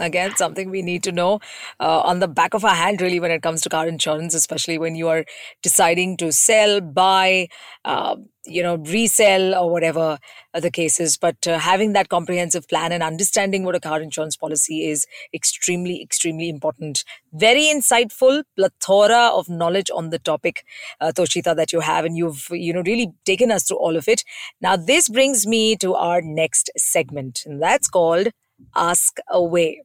again, 0.00 0.36
something 0.36 0.70
we 0.70 0.82
need 0.82 1.02
to 1.04 1.12
know 1.12 1.40
uh, 1.80 2.00
on 2.00 2.20
the 2.20 2.28
back 2.28 2.54
of 2.54 2.64
our 2.64 2.74
hand, 2.74 3.00
really, 3.00 3.20
when 3.20 3.30
it 3.30 3.42
comes 3.42 3.62
to 3.62 3.68
car 3.68 3.86
insurance, 3.86 4.34
especially 4.34 4.78
when 4.78 4.94
you 4.94 5.08
are 5.08 5.24
deciding 5.62 6.16
to 6.18 6.32
sell, 6.32 6.80
buy, 6.80 7.48
uh, 7.84 8.16
you 8.44 8.62
know, 8.62 8.76
resell, 8.76 9.54
or 9.54 9.70
whatever 9.70 10.18
the 10.54 10.70
cases. 10.70 11.16
But 11.16 11.46
uh, 11.46 11.58
having 11.58 11.92
that 11.94 12.08
comprehensive 12.08 12.68
plan 12.68 12.92
and 12.92 13.02
understanding 13.02 13.64
what 13.64 13.74
a 13.74 13.80
car 13.80 14.00
insurance 14.00 14.36
policy 14.36 14.88
is 14.88 15.06
extremely, 15.34 16.02
extremely 16.02 16.48
important. 16.48 17.04
Very 17.32 17.64
insightful, 17.64 18.42
plethora 18.56 19.30
of 19.32 19.48
knowledge 19.48 19.90
on 19.94 20.10
the 20.10 20.18
topic, 20.18 20.64
uh, 21.00 21.12
Toshita, 21.14 21.56
that 21.56 21.72
you 21.72 21.80
have, 21.80 22.04
and 22.04 22.16
you've, 22.16 22.46
you 22.50 22.72
know, 22.72 22.82
really 22.86 23.12
taken 23.24 23.50
us 23.50 23.64
through 23.64 23.78
all 23.78 23.96
of 23.96 24.08
it. 24.08 24.24
Now, 24.60 24.76
this 24.76 25.08
brings 25.08 25.46
me 25.46 25.76
to 25.76 25.94
our 25.94 26.20
next 26.22 26.70
segment, 26.76 27.42
and 27.46 27.62
that's 27.62 27.88
called 27.88 28.28
Ask 28.74 29.18
Away. 29.30 29.82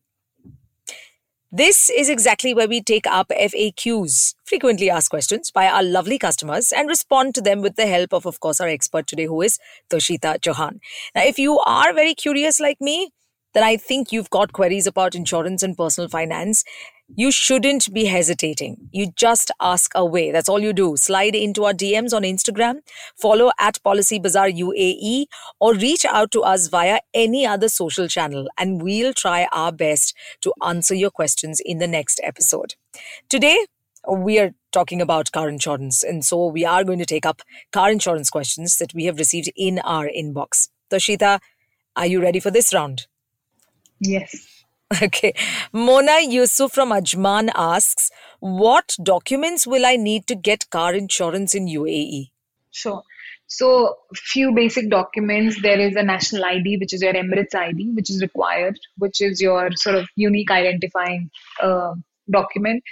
This 1.54 1.90
is 1.90 2.08
exactly 2.08 2.54
where 2.54 2.68
we 2.70 2.82
take 2.82 3.06
up 3.06 3.28
FAQs, 3.30 4.36
frequently 4.46 4.90
asked 4.90 5.10
questions, 5.10 5.52
by 5.52 5.68
our 5.68 5.84
lovely 5.84 6.18
customers 6.18 6.72
and 6.72 6.88
respond 6.88 7.36
to 7.36 7.42
them 7.42 7.62
with 7.62 7.76
the 7.76 7.88
help 7.88 8.14
of, 8.14 8.26
of 8.26 8.40
course, 8.40 8.62
our 8.62 8.70
expert 8.70 9.06
today, 9.06 9.26
who 9.26 9.42
is 9.42 9.60
Toshita 9.90 10.40
Chauhan. 10.40 10.80
Now, 11.14 11.24
if 11.24 11.38
you 11.38 11.60
are 11.60 11.94
very 11.94 12.16
curious 12.16 12.62
like 12.62 12.80
me, 12.80 13.12
then 13.54 13.64
I 13.66 13.76
think 13.76 14.14
you've 14.14 14.30
got 14.30 14.54
queries 14.54 14.88
about 14.88 15.14
insurance 15.14 15.62
and 15.62 15.76
personal 15.76 16.08
finance. 16.08 16.64
You 17.16 17.32
shouldn't 17.32 17.94
be 17.94 18.06
hesitating. 18.06 18.90
You 18.92 19.12
just 19.16 19.52
ask 19.60 19.92
away. 19.96 20.32
That's 20.32 20.48
all 20.48 20.60
you 20.60 20.74
do. 20.74 20.96
Slide 20.96 21.36
into 21.36 21.66
our 21.66 21.74
DMs 21.74 22.14
on 22.14 22.24
Instagram, 22.24 22.80
follow 23.18 23.52
at 23.60 23.82
Policy 23.84 24.20
Bazaar 24.20 24.50
UAE, 24.50 25.26
or 25.60 25.74
reach 25.74 26.06
out 26.06 26.32
to 26.32 26.42
us 26.42 26.68
via 26.68 27.00
any 27.14 27.46
other 27.46 27.68
social 27.70 28.08
channel, 28.08 28.48
and 28.58 28.82
we'll 28.82 29.14
try 29.14 29.48
our 29.52 29.72
best 29.72 30.16
to 30.42 30.54
answer 30.66 30.96
your 30.96 31.12
questions 31.12 31.62
in 31.64 31.80
the 31.80 31.88
next 31.88 32.22
episode. 32.24 32.76
Today, 33.30 33.66
we 34.10 34.40
are 34.40 34.52
talking 34.72 35.02
about 35.02 35.32
car 35.32 35.50
insurance, 35.50 36.04
and 36.04 36.24
so 36.26 36.48
we 36.48 36.66
are 36.66 36.84
going 36.84 37.00
to 37.00 37.06
take 37.06 37.26
up 37.26 37.42
car 37.72 37.92
insurance 37.92 38.30
questions 38.30 38.78
that 38.78 38.94
we 38.94 39.06
have 39.06 39.20
received 39.20 39.52
in 39.56 39.80
our 39.80 40.08
inbox. 40.08 40.70
Toshita, 40.90 41.40
are 41.96 42.08
you 42.08 42.22
ready 42.22 42.40
for 42.40 42.52
this 42.52 42.74
round? 42.74 43.08
Yes. 44.00 44.61
Okay. 45.02 45.34
Mona 45.72 46.20
Yusuf 46.22 46.74
from 46.74 46.90
Ajman 46.90 47.50
asks, 47.56 48.12
What 48.40 48.96
documents 49.02 49.66
will 49.66 49.86
I 49.86 49.96
need 49.96 50.28
to 50.28 50.36
get 50.36 50.70
car 50.70 50.94
insurance 50.94 51.56
in 51.56 51.66
UAE? 51.68 52.32
Sure. 52.72 53.04
So, 53.48 53.98
few 54.16 54.54
basic 54.54 54.90
documents. 54.90 55.62
There 55.62 55.80
is 55.80 55.96
a 55.98 56.04
national 56.04 56.46
ID, 56.46 56.78
which 56.78 56.94
is 56.94 57.02
your 57.02 57.14
Emirates 57.14 57.54
ID, 57.54 57.92
which 57.96 58.10
is 58.10 58.22
required, 58.22 58.80
which 58.98 59.20
is 59.20 59.42
your 59.42 59.72
sort 59.74 59.98
of 59.98 60.08
unique 60.16 60.52
identifying 60.52 61.30
uh, 61.62 61.96
document. 62.32 62.84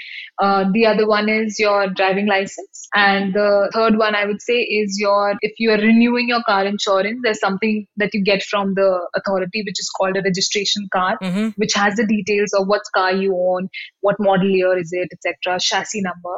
Uh, 0.42 0.66
the 0.74 0.86
other 0.86 1.08
one 1.08 1.30
is 1.30 1.58
your 1.60 1.90
driving 1.90 2.28
license, 2.28 2.88
and 2.94 3.34
the 3.34 3.70
third 3.74 3.98
one 3.98 4.16
I 4.16 4.26
would 4.26 4.42
say 4.42 4.60
is 4.60 4.98
your 5.00 5.36
if 5.42 5.54
you 5.60 5.72
are 5.72 5.78
renewing 5.78 6.28
your 6.30 6.44
car 6.44 6.66
insurance. 6.66 7.20
There's 7.24 7.40
something 7.40 7.86
that 7.98 8.10
you 8.14 8.24
get 8.24 8.44
from 8.44 8.74
the 8.76 9.08
authority, 9.16 9.64
which 9.66 9.80
is 9.80 9.90
called 9.98 10.18
a 10.18 10.22
registration 10.22 10.88
card, 10.94 11.18
Mhm. 11.22 11.54
which 11.58 11.74
has 11.76 11.96
the 11.96 12.06
details 12.06 12.54
of 12.54 12.68
what 12.68 12.82
car 12.96 13.12
you 13.14 13.36
own, 13.36 13.70
what 14.02 14.16
model 14.20 14.50
year 14.50 14.78
is 14.78 14.90
it, 14.92 15.10
etc., 15.12 15.60
chassis 15.60 16.02
number. 16.02 16.38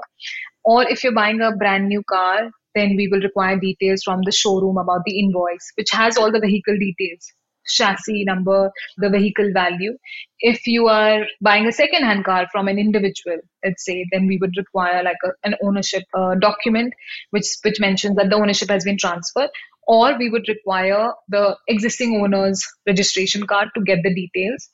Or 0.64 0.84
if 0.84 1.04
you're 1.04 1.14
buying 1.14 1.42
a 1.42 1.56
brand 1.56 1.88
new 1.88 2.04
car, 2.04 2.52
then 2.76 2.96
we 2.96 3.08
will 3.08 3.22
require 3.22 3.60
details 3.60 4.02
from 4.04 4.22
the 4.24 4.32
showroom 4.32 4.78
about 4.78 5.02
the 5.06 5.20
invoice, 5.20 5.72
which 5.76 5.90
has 5.92 6.18
all 6.18 6.32
the 6.32 6.40
vehicle 6.40 6.78
details 6.80 7.34
chassis 7.68 8.24
number, 8.26 8.72
the 8.98 9.10
vehicle 9.10 9.52
value. 9.54 9.98
If 10.40 10.66
you 10.66 10.88
are 10.88 11.26
buying 11.42 11.68
a 11.68 11.72
second 11.72 12.04
hand 12.04 12.26
car 12.26 12.48
from 12.52 12.68
an 12.68 12.80
individual, 12.80 13.38
let's 13.64 13.86
say, 13.86 14.06
then 14.12 14.28
we 14.28 14.38
would 14.38 14.56
require 14.58 15.04
like 15.04 15.18
a, 15.24 15.30
an 15.44 15.56
ownership 15.64 16.04
uh, 16.18 16.36
document 16.36 16.94
which, 17.32 17.46
which 17.64 17.80
mentions 17.80 18.16
that 18.16 18.30
the 18.30 18.36
ownership 18.36 18.70
has 18.70 18.84
been 18.84 18.98
transferred. 18.98 19.50
Or 19.88 20.18
we 20.18 20.30
would 20.30 20.48
require 20.48 21.12
the 21.28 21.58
existing 21.68 22.22
owner's 22.22 22.64
registration 22.88 23.46
card 23.46 23.70
to 23.76 23.84
get 23.84 24.00
the 24.04 24.14
details 24.14 24.70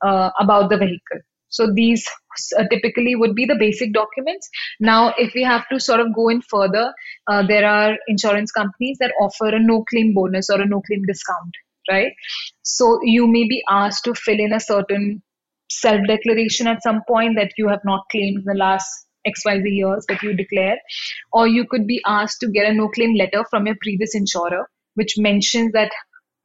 uh, 0.00 0.30
about 0.40 0.70
the 0.70 0.78
vehicle. 0.78 1.20
So 1.48 1.72
these 1.72 2.04
uh, 2.58 2.64
typically 2.68 3.14
would 3.14 3.34
be 3.34 3.44
the 3.46 3.56
basic 3.56 3.92
documents. 3.92 4.48
Now, 4.80 5.14
if 5.18 5.34
we 5.34 5.42
have 5.44 5.68
to 5.68 5.78
sort 5.78 6.00
of 6.00 6.14
go 6.14 6.28
in 6.28 6.40
further, 6.42 6.92
uh, 7.28 7.46
there 7.46 7.64
are 7.64 7.96
insurance 8.08 8.50
companies 8.50 8.96
that 8.98 9.12
offer 9.20 9.54
a 9.54 9.60
no 9.60 9.84
claim 9.84 10.14
bonus 10.14 10.50
or 10.50 10.60
a 10.60 10.66
no 10.66 10.80
claim 10.80 11.02
discount, 11.06 11.54
right? 11.90 12.12
So 12.62 12.98
you 13.02 13.26
may 13.26 13.46
be 13.48 13.62
asked 13.68 14.04
to 14.04 14.14
fill 14.14 14.38
in 14.38 14.52
a 14.52 14.60
certain 14.60 15.22
self 15.70 16.00
declaration 16.06 16.66
at 16.66 16.82
some 16.82 17.02
point 17.08 17.36
that 17.36 17.52
you 17.56 17.68
have 17.68 17.84
not 17.84 18.04
claimed 18.10 18.38
in 18.38 18.44
the 18.44 18.58
last 18.58 18.88
XYZ 19.26 19.64
years 19.64 20.04
that 20.08 20.22
you 20.22 20.34
declare, 20.34 20.76
or 21.32 21.46
you 21.46 21.66
could 21.66 21.86
be 21.86 22.00
asked 22.06 22.40
to 22.40 22.48
get 22.48 22.68
a 22.68 22.74
no 22.74 22.88
claim 22.88 23.14
letter 23.14 23.44
from 23.50 23.66
your 23.66 23.76
previous 23.80 24.14
insurer, 24.14 24.68
which 24.94 25.14
mentions 25.16 25.72
that, 25.72 25.90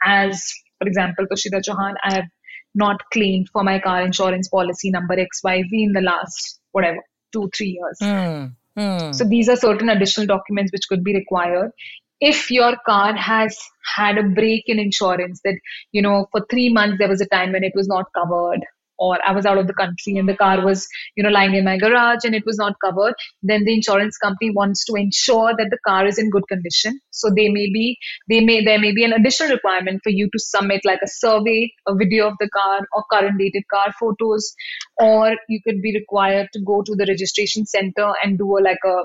as 0.03 0.51
for 0.77 0.87
example, 0.87 1.25
Toshita 1.25 1.61
Chauhan, 1.67 1.95
I 2.03 2.13
have 2.13 2.29
not 2.73 3.01
claimed 3.11 3.49
for 3.51 3.63
my 3.63 3.79
car 3.79 4.01
insurance 4.01 4.47
policy 4.47 4.91
number 4.91 5.15
XYZ 5.15 5.67
in 5.71 5.91
the 5.93 6.01
last 6.01 6.59
whatever 6.71 6.99
two, 7.31 7.49
three 7.55 7.79
years. 7.79 7.97
Hmm. 7.99 8.45
Hmm. 8.77 9.11
So 9.11 9.25
these 9.25 9.49
are 9.49 9.55
certain 9.55 9.89
additional 9.89 10.27
documents 10.27 10.71
which 10.71 10.87
could 10.87 11.03
be 11.03 11.13
required. 11.13 11.71
If 12.19 12.51
your 12.51 12.75
car 12.85 13.13
has 13.15 13.57
had 13.95 14.17
a 14.17 14.23
break 14.23 14.63
in 14.67 14.79
insurance 14.79 15.41
that 15.43 15.57
you 15.91 16.01
know 16.01 16.27
for 16.31 16.45
3 16.49 16.73
months 16.73 16.97
there 16.99 17.09
was 17.09 17.21
a 17.21 17.27
time 17.27 17.51
when 17.53 17.63
it 17.63 17.73
was 17.75 17.87
not 17.87 18.05
covered 18.13 18.61
or 18.99 19.17
I 19.25 19.31
was 19.31 19.45
out 19.45 19.57
of 19.57 19.67
the 19.67 19.73
country 19.73 20.17
and 20.17 20.27
the 20.27 20.35
car 20.35 20.63
was, 20.63 20.87
you 21.15 21.23
know, 21.23 21.29
lying 21.29 21.55
in 21.55 21.63
my 21.63 21.77
garage 21.77 22.25
and 22.25 22.35
it 22.35 22.45
was 22.45 22.57
not 22.57 22.75
covered, 22.83 23.13
then 23.41 23.63
the 23.63 23.73
insurance 23.73 24.17
company 24.17 24.51
wants 24.51 24.83
to 24.85 24.95
ensure 24.95 25.53
that 25.57 25.69
the 25.69 25.77
car 25.87 26.05
is 26.05 26.19
in 26.19 26.29
good 26.29 26.47
condition. 26.47 26.99
So 27.11 27.29
they 27.29 27.47
may 27.49 27.71
be, 27.71 27.97
they 28.27 28.41
may, 28.41 28.63
there 28.63 28.79
may 28.79 28.91
be 28.91 29.05
an 29.05 29.13
additional 29.13 29.53
requirement 29.53 30.01
for 30.03 30.09
you 30.09 30.29
to 30.31 30.39
submit 30.39 30.81
like 30.83 30.99
a 31.01 31.07
survey, 31.07 31.71
a 31.87 31.95
video 31.95 32.27
of 32.27 32.33
the 32.39 32.49
car 32.49 32.81
or 32.93 33.03
current 33.11 33.39
dated 33.39 33.63
car 33.73 33.93
photos, 33.99 34.53
or 34.97 35.35
you 35.47 35.61
could 35.65 35.81
be 35.81 35.93
required 35.93 36.49
to 36.53 36.59
go 36.59 36.83
to 36.83 36.95
the 36.95 37.05
registration 37.07 37.65
center 37.65 38.13
and 38.23 38.37
do 38.37 38.57
a, 38.57 38.59
like 38.59 38.83
a 38.85 39.03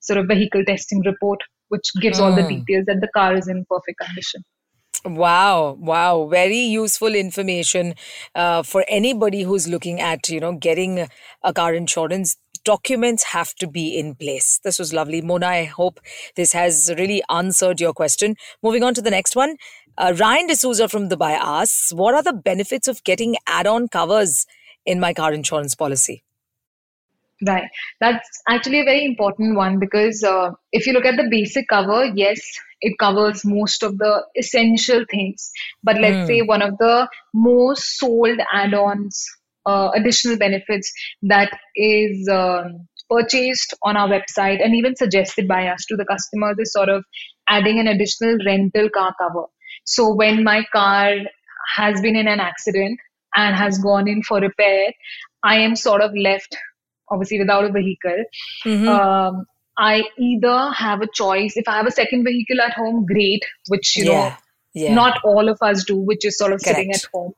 sort 0.00 0.18
of 0.18 0.26
vehicle 0.26 0.64
testing 0.64 1.02
report, 1.04 1.40
which 1.68 1.90
gives 2.00 2.18
mm. 2.18 2.22
all 2.22 2.34
the 2.34 2.42
hmm. 2.42 2.48
details 2.48 2.84
that 2.86 3.00
the 3.00 3.08
car 3.14 3.36
is 3.36 3.48
in 3.48 3.64
perfect 3.68 3.98
condition. 4.00 4.42
Wow, 5.06 5.76
wow, 5.78 6.28
very 6.28 6.56
useful 6.56 7.14
information 7.14 7.94
uh, 8.34 8.62
for 8.62 8.86
anybody 8.88 9.42
who's 9.42 9.68
looking 9.68 10.00
at, 10.00 10.30
you 10.30 10.40
know, 10.40 10.54
getting 10.54 11.06
a 11.42 11.52
car 11.52 11.74
insurance. 11.74 12.38
Documents 12.64 13.24
have 13.24 13.54
to 13.56 13.66
be 13.66 13.98
in 13.98 14.14
place. 14.14 14.60
This 14.64 14.78
was 14.78 14.94
lovely. 14.94 15.20
Mona, 15.20 15.46
I 15.48 15.64
hope 15.64 16.00
this 16.36 16.54
has 16.54 16.90
really 16.96 17.22
answered 17.28 17.82
your 17.82 17.92
question. 17.92 18.36
Moving 18.62 18.82
on 18.82 18.94
to 18.94 19.02
the 19.02 19.10
next 19.10 19.36
one. 19.36 19.56
Uh, 19.98 20.14
Ryan 20.18 20.46
D'Souza 20.46 20.88
from 20.88 21.10
Dubai 21.10 21.36
asks, 21.38 21.92
What 21.92 22.14
are 22.14 22.22
the 22.22 22.32
benefits 22.32 22.88
of 22.88 23.04
getting 23.04 23.36
add 23.46 23.66
on 23.66 23.88
covers 23.88 24.46
in 24.86 24.98
my 24.98 25.12
car 25.12 25.34
insurance 25.34 25.74
policy? 25.74 26.23
Right. 27.46 27.68
That's 28.00 28.28
actually 28.48 28.80
a 28.80 28.84
very 28.84 29.04
important 29.04 29.56
one 29.56 29.78
because 29.78 30.22
uh, 30.22 30.52
if 30.72 30.86
you 30.86 30.92
look 30.92 31.04
at 31.04 31.16
the 31.16 31.28
basic 31.28 31.68
cover, 31.68 32.06
yes, 32.14 32.40
it 32.80 32.96
covers 32.98 33.44
most 33.44 33.82
of 33.82 33.98
the 33.98 34.24
essential 34.36 35.04
things. 35.10 35.50
But 35.82 36.00
let's 36.00 36.16
mm. 36.16 36.26
say 36.26 36.42
one 36.42 36.62
of 36.62 36.78
the 36.78 37.08
most 37.34 37.98
sold 37.98 38.38
add 38.52 38.72
ons, 38.72 39.24
uh, 39.66 39.90
additional 39.94 40.38
benefits 40.38 40.92
that 41.22 41.58
is 41.74 42.28
um, 42.28 42.86
purchased 43.10 43.74
on 43.82 43.96
our 43.96 44.08
website 44.08 44.64
and 44.64 44.74
even 44.74 44.96
suggested 44.96 45.48
by 45.48 45.66
us 45.66 45.84
to 45.86 45.96
the 45.96 46.04
customers 46.04 46.56
is 46.58 46.72
sort 46.72 46.88
of 46.88 47.04
adding 47.48 47.78
an 47.78 47.88
additional 47.88 48.38
rental 48.46 48.88
car 48.90 49.14
cover. 49.20 49.46
So 49.84 50.14
when 50.14 50.44
my 50.44 50.64
car 50.72 51.16
has 51.74 52.00
been 52.00 52.16
in 52.16 52.28
an 52.28 52.40
accident 52.40 52.98
and 53.34 53.56
has 53.56 53.78
gone 53.78 54.08
in 54.08 54.22
for 54.22 54.38
repair, 54.40 54.92
I 55.42 55.58
am 55.58 55.76
sort 55.76 56.00
of 56.00 56.12
left 56.16 56.56
obviously 57.10 57.38
without 57.38 57.64
a 57.64 57.72
vehicle. 57.72 58.24
Mm-hmm. 58.64 58.88
Um, 58.88 59.44
I 59.76 60.04
either 60.18 60.70
have 60.70 61.02
a 61.02 61.08
choice. 61.12 61.56
If 61.56 61.68
I 61.68 61.76
have 61.76 61.86
a 61.86 61.90
second 61.90 62.24
vehicle 62.24 62.60
at 62.60 62.72
home, 62.72 63.04
great, 63.06 63.42
which 63.68 63.96
you 63.96 64.04
yeah. 64.04 64.28
know 64.28 64.36
yeah. 64.74 64.94
not 64.94 65.20
all 65.24 65.48
of 65.48 65.58
us 65.62 65.84
do, 65.84 65.96
which 65.96 66.24
is 66.24 66.36
sort 66.36 66.52
of 66.52 66.60
Correct. 66.60 66.76
sitting 66.76 66.92
at 66.92 67.02
home. 67.12 67.32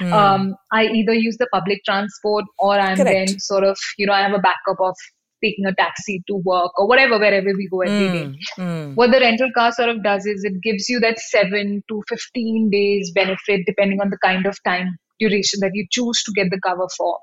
Mm. 0.00 0.12
Um, 0.12 0.56
I 0.72 0.86
either 0.86 1.14
use 1.14 1.36
the 1.38 1.46
public 1.52 1.82
transport 1.84 2.44
or 2.58 2.78
I'm 2.78 2.96
Correct. 2.96 3.28
then 3.28 3.38
sort 3.38 3.64
of, 3.64 3.78
you 3.96 4.06
know, 4.06 4.12
I 4.12 4.22
have 4.22 4.32
a 4.32 4.38
backup 4.38 4.80
of 4.80 4.96
taking 5.42 5.64
a 5.64 5.74
taxi 5.74 6.22
to 6.26 6.34
work 6.44 6.78
or 6.78 6.86
whatever, 6.86 7.18
wherever 7.18 7.46
we 7.56 7.68
go 7.68 7.80
every 7.80 8.08
mm. 8.08 8.12
day. 8.32 8.38
Mm. 8.58 8.94
What 8.96 9.12
the 9.12 9.20
rental 9.20 9.50
car 9.56 9.72
sort 9.72 9.88
of 9.88 10.02
does 10.02 10.26
is 10.26 10.44
it 10.44 10.60
gives 10.62 10.88
you 10.88 11.00
that 11.00 11.18
seven 11.18 11.82
to 11.88 12.02
15 12.08 12.70
days 12.70 13.10
benefit 13.12 13.62
depending 13.66 14.00
on 14.00 14.10
the 14.10 14.18
kind 14.18 14.46
of 14.46 14.58
time 14.64 14.98
duration 15.20 15.60
that 15.60 15.72
you 15.74 15.86
choose 15.90 16.22
to 16.24 16.32
get 16.32 16.50
the 16.50 16.60
cover 16.66 16.86
for. 16.96 17.18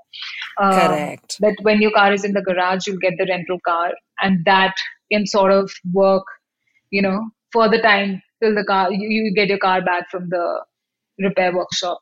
Um, 0.61 0.71
Correct. 0.71 1.37
That 1.39 1.55
when 1.61 1.81
your 1.81 1.91
car 1.91 2.13
is 2.13 2.23
in 2.23 2.33
the 2.33 2.41
garage, 2.41 2.87
you'll 2.87 2.99
get 2.99 3.13
the 3.17 3.27
rental 3.29 3.59
car, 3.65 3.91
and 4.21 4.45
that 4.45 4.75
can 5.11 5.25
sort 5.25 5.51
of 5.51 5.71
work, 5.93 6.25
you 6.91 7.01
know, 7.01 7.29
for 7.51 7.69
the 7.69 7.81
time 7.81 8.21
till 8.41 8.55
the 8.55 8.63
car 8.63 8.91
you, 8.91 9.07
you 9.09 9.33
get 9.33 9.47
your 9.47 9.57
car 9.57 9.81
back 9.81 10.09
from 10.09 10.29
the 10.29 10.63
repair 11.19 11.55
workshop. 11.55 11.99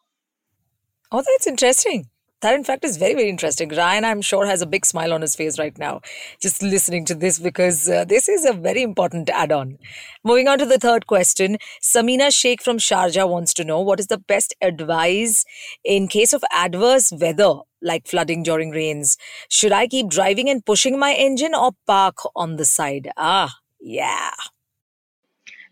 Oh, 1.12 1.24
that's 1.26 1.48
interesting. 1.48 2.10
That, 2.42 2.54
in 2.54 2.64
fact, 2.64 2.84
is 2.84 2.98
very, 2.98 3.14
very 3.14 3.30
interesting. 3.30 3.70
Ryan, 3.70 4.06
I'm 4.06 4.22
sure, 4.22 4.46
has 4.46 4.62
a 4.62 4.68
big 4.68 4.86
smile 4.86 5.14
on 5.14 5.22
his 5.22 5.36
face 5.36 5.58
right 5.58 5.78
now 5.78 6.02
just 6.42 6.62
listening 6.62 7.06
to 7.06 7.16
this 7.16 7.40
because 7.40 7.90
uh, 7.90 8.06
this 8.06 8.30
is 8.30 8.46
a 8.46 8.54
very 8.54 8.82
important 8.82 9.30
add 9.30 9.52
on. 9.52 9.78
Moving 10.24 10.48
on 10.48 10.60
to 10.60 10.66
the 10.66 10.78
third 10.78 11.08
question 11.08 11.58
Samina 11.82 12.34
Sheikh 12.34 12.62
from 12.62 12.78
Sharjah 12.78 13.28
wants 13.28 13.54
to 13.56 13.64
know 13.64 13.80
what 13.80 14.00
is 14.00 14.08
the 14.08 14.18
best 14.18 14.54
advice 14.62 15.46
in 15.84 16.08
case 16.08 16.34
of 16.34 16.44
adverse 16.52 17.12
weather 17.12 17.54
like 17.82 18.08
flooding 18.08 18.44
during 18.44 18.72
rains? 18.72 19.18
Should 19.50 19.72
I 19.72 19.88
keep 19.88 20.10
driving 20.10 20.50
and 20.50 20.66
pushing 20.66 21.00
my 21.00 21.14
engine 21.14 21.56
or 21.56 21.72
park 21.88 22.18
on 22.36 22.58
the 22.58 22.66
side? 22.66 23.10
Ah, 23.18 23.56
yeah. 23.80 24.32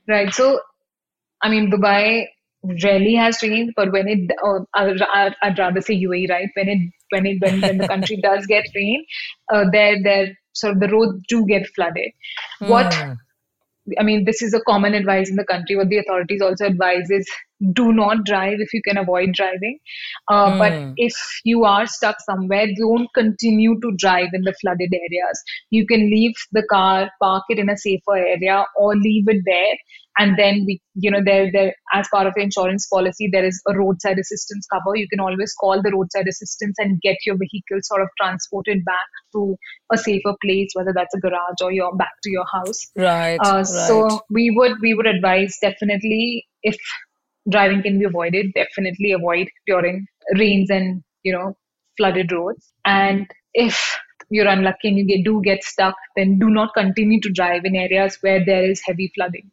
Right. 0.08 0.34
So, 0.34 0.60
I 1.41 1.49
mean, 1.49 1.71
Dubai 1.71 2.26
rarely 2.84 3.15
has 3.15 3.41
rain, 3.41 3.73
but 3.76 3.91
when 3.91 4.08
it, 4.08 4.32
uh, 4.43 4.60
I, 4.73 5.36
I'd 5.41 5.60
rather 5.60 5.82
say 5.82 5.95
UAE, 6.02 6.30
right? 6.30 6.49
When 6.56 6.69
it, 6.69 6.80
when 7.10 7.26
it, 7.26 7.41
when, 7.41 7.62
when 7.62 7.78
the 7.78 7.88
country 7.88 8.17
does 8.23 8.45
get 8.45 8.65
rain, 8.76 9.06
uh, 9.54 9.65
there, 9.71 10.02
there, 10.02 10.38
sort 10.54 10.73
of 10.73 10.80
the 10.80 10.88
roads 10.88 11.19
do 11.28 11.45
get 11.45 11.67
flooded. 11.76 12.12
Mm. 12.62 12.69
What, 12.69 12.93
hmm. 12.93 13.13
I 13.99 14.04
mean, 14.04 14.23
this 14.23 14.41
is 14.41 14.54
a 14.54 14.62
common 14.62 14.93
advice 14.93 15.30
in 15.30 15.36
the 15.36 15.43
country. 15.43 15.76
What 15.76 15.89
the 15.89 15.97
authorities 15.97 16.41
also 16.41 16.65
advise 16.65 17.10
is 17.10 17.30
do 17.71 17.93
not 17.93 18.26
drive 18.26 18.58
if 18.60 18.73
you 18.73 18.82
can 18.88 18.97
avoid 18.97 19.34
driving. 19.34 19.80
Uh, 20.30 20.52
mm. 20.52 20.58
But 20.60 20.93
if 20.97 21.13
you 21.43 21.63
are 21.63 21.86
stuck 21.86 22.17
somewhere, 22.21 22.67
don't 22.78 23.08
continue 23.15 23.80
to 23.80 23.91
drive 23.97 24.30
in 24.34 24.41
the 24.41 24.54
flooded 24.62 24.93
areas. 24.93 25.43
You 25.69 25.86
can 25.86 26.10
leave 26.10 26.34
the 26.52 26.63
car, 26.69 27.10
park 27.21 27.43
it 27.49 27.60
in 27.60 27.69
a 27.69 27.78
safer 27.78 28.17
area, 28.17 28.65
or 28.78 28.95
leave 28.95 29.26
it 29.28 29.41
there 29.45 29.76
and 30.17 30.38
then 30.38 30.63
we 30.65 30.82
you 30.95 31.10
know 31.10 31.21
there 31.23 31.52
there 31.52 31.73
as 31.93 32.08
part 32.13 32.28
of 32.28 32.34
the 32.36 32.41
insurance 32.41 32.88
policy 32.88 33.30
there 33.32 33.45
is 33.45 33.62
a 33.67 33.78
roadside 33.78 34.19
assistance 34.19 34.65
cover 34.71 34.95
you 34.95 35.08
can 35.08 35.19
always 35.19 35.54
call 35.60 35.82
the 35.82 35.91
roadside 35.91 36.28
assistance 36.28 36.76
and 36.78 37.02
get 37.02 37.17
your 37.26 37.36
vehicle 37.36 37.80
sort 37.82 38.02
of 38.02 38.08
transported 38.21 38.84
back 38.86 39.08
to 39.32 39.56
a 39.91 39.97
safer 39.97 40.34
place 40.43 40.69
whether 40.73 40.93
that's 40.93 41.15
a 41.15 41.19
garage 41.19 41.62
or 41.62 41.71
you're 41.71 41.95
back 41.95 42.13
to 42.21 42.30
your 42.30 42.45
house 42.54 42.80
right, 42.95 43.39
uh, 43.43 43.56
right. 43.56 43.67
so 43.67 44.21
we 44.30 44.52
would 44.52 44.73
we 44.82 44.93
would 44.93 45.08
advise 45.08 45.58
definitely 45.62 46.45
if 46.62 46.78
driving 47.49 47.82
can 47.84 47.99
be 47.99 48.06
avoided 48.06 48.47
definitely 48.56 49.12
avoid 49.12 49.49
during 49.67 50.06
rains 50.38 50.69
and 50.69 51.03
you 51.23 51.32
know 51.32 51.56
flooded 51.97 52.32
roads 52.32 52.71
and 52.86 53.27
if 53.53 53.97
you're 54.29 54.47
unlucky 54.47 54.88
and 54.89 54.97
you 54.97 55.06
get, 55.06 55.23
do 55.23 55.41
get 55.43 55.63
stuck, 55.63 55.95
then 56.15 56.39
do 56.39 56.49
not 56.49 56.73
continue 56.73 57.19
to 57.21 57.29
drive 57.32 57.65
in 57.65 57.75
areas 57.75 58.17
where 58.21 58.43
there 58.43 58.63
is 58.69 58.82
heavy 58.84 59.12
flooding. 59.13 59.51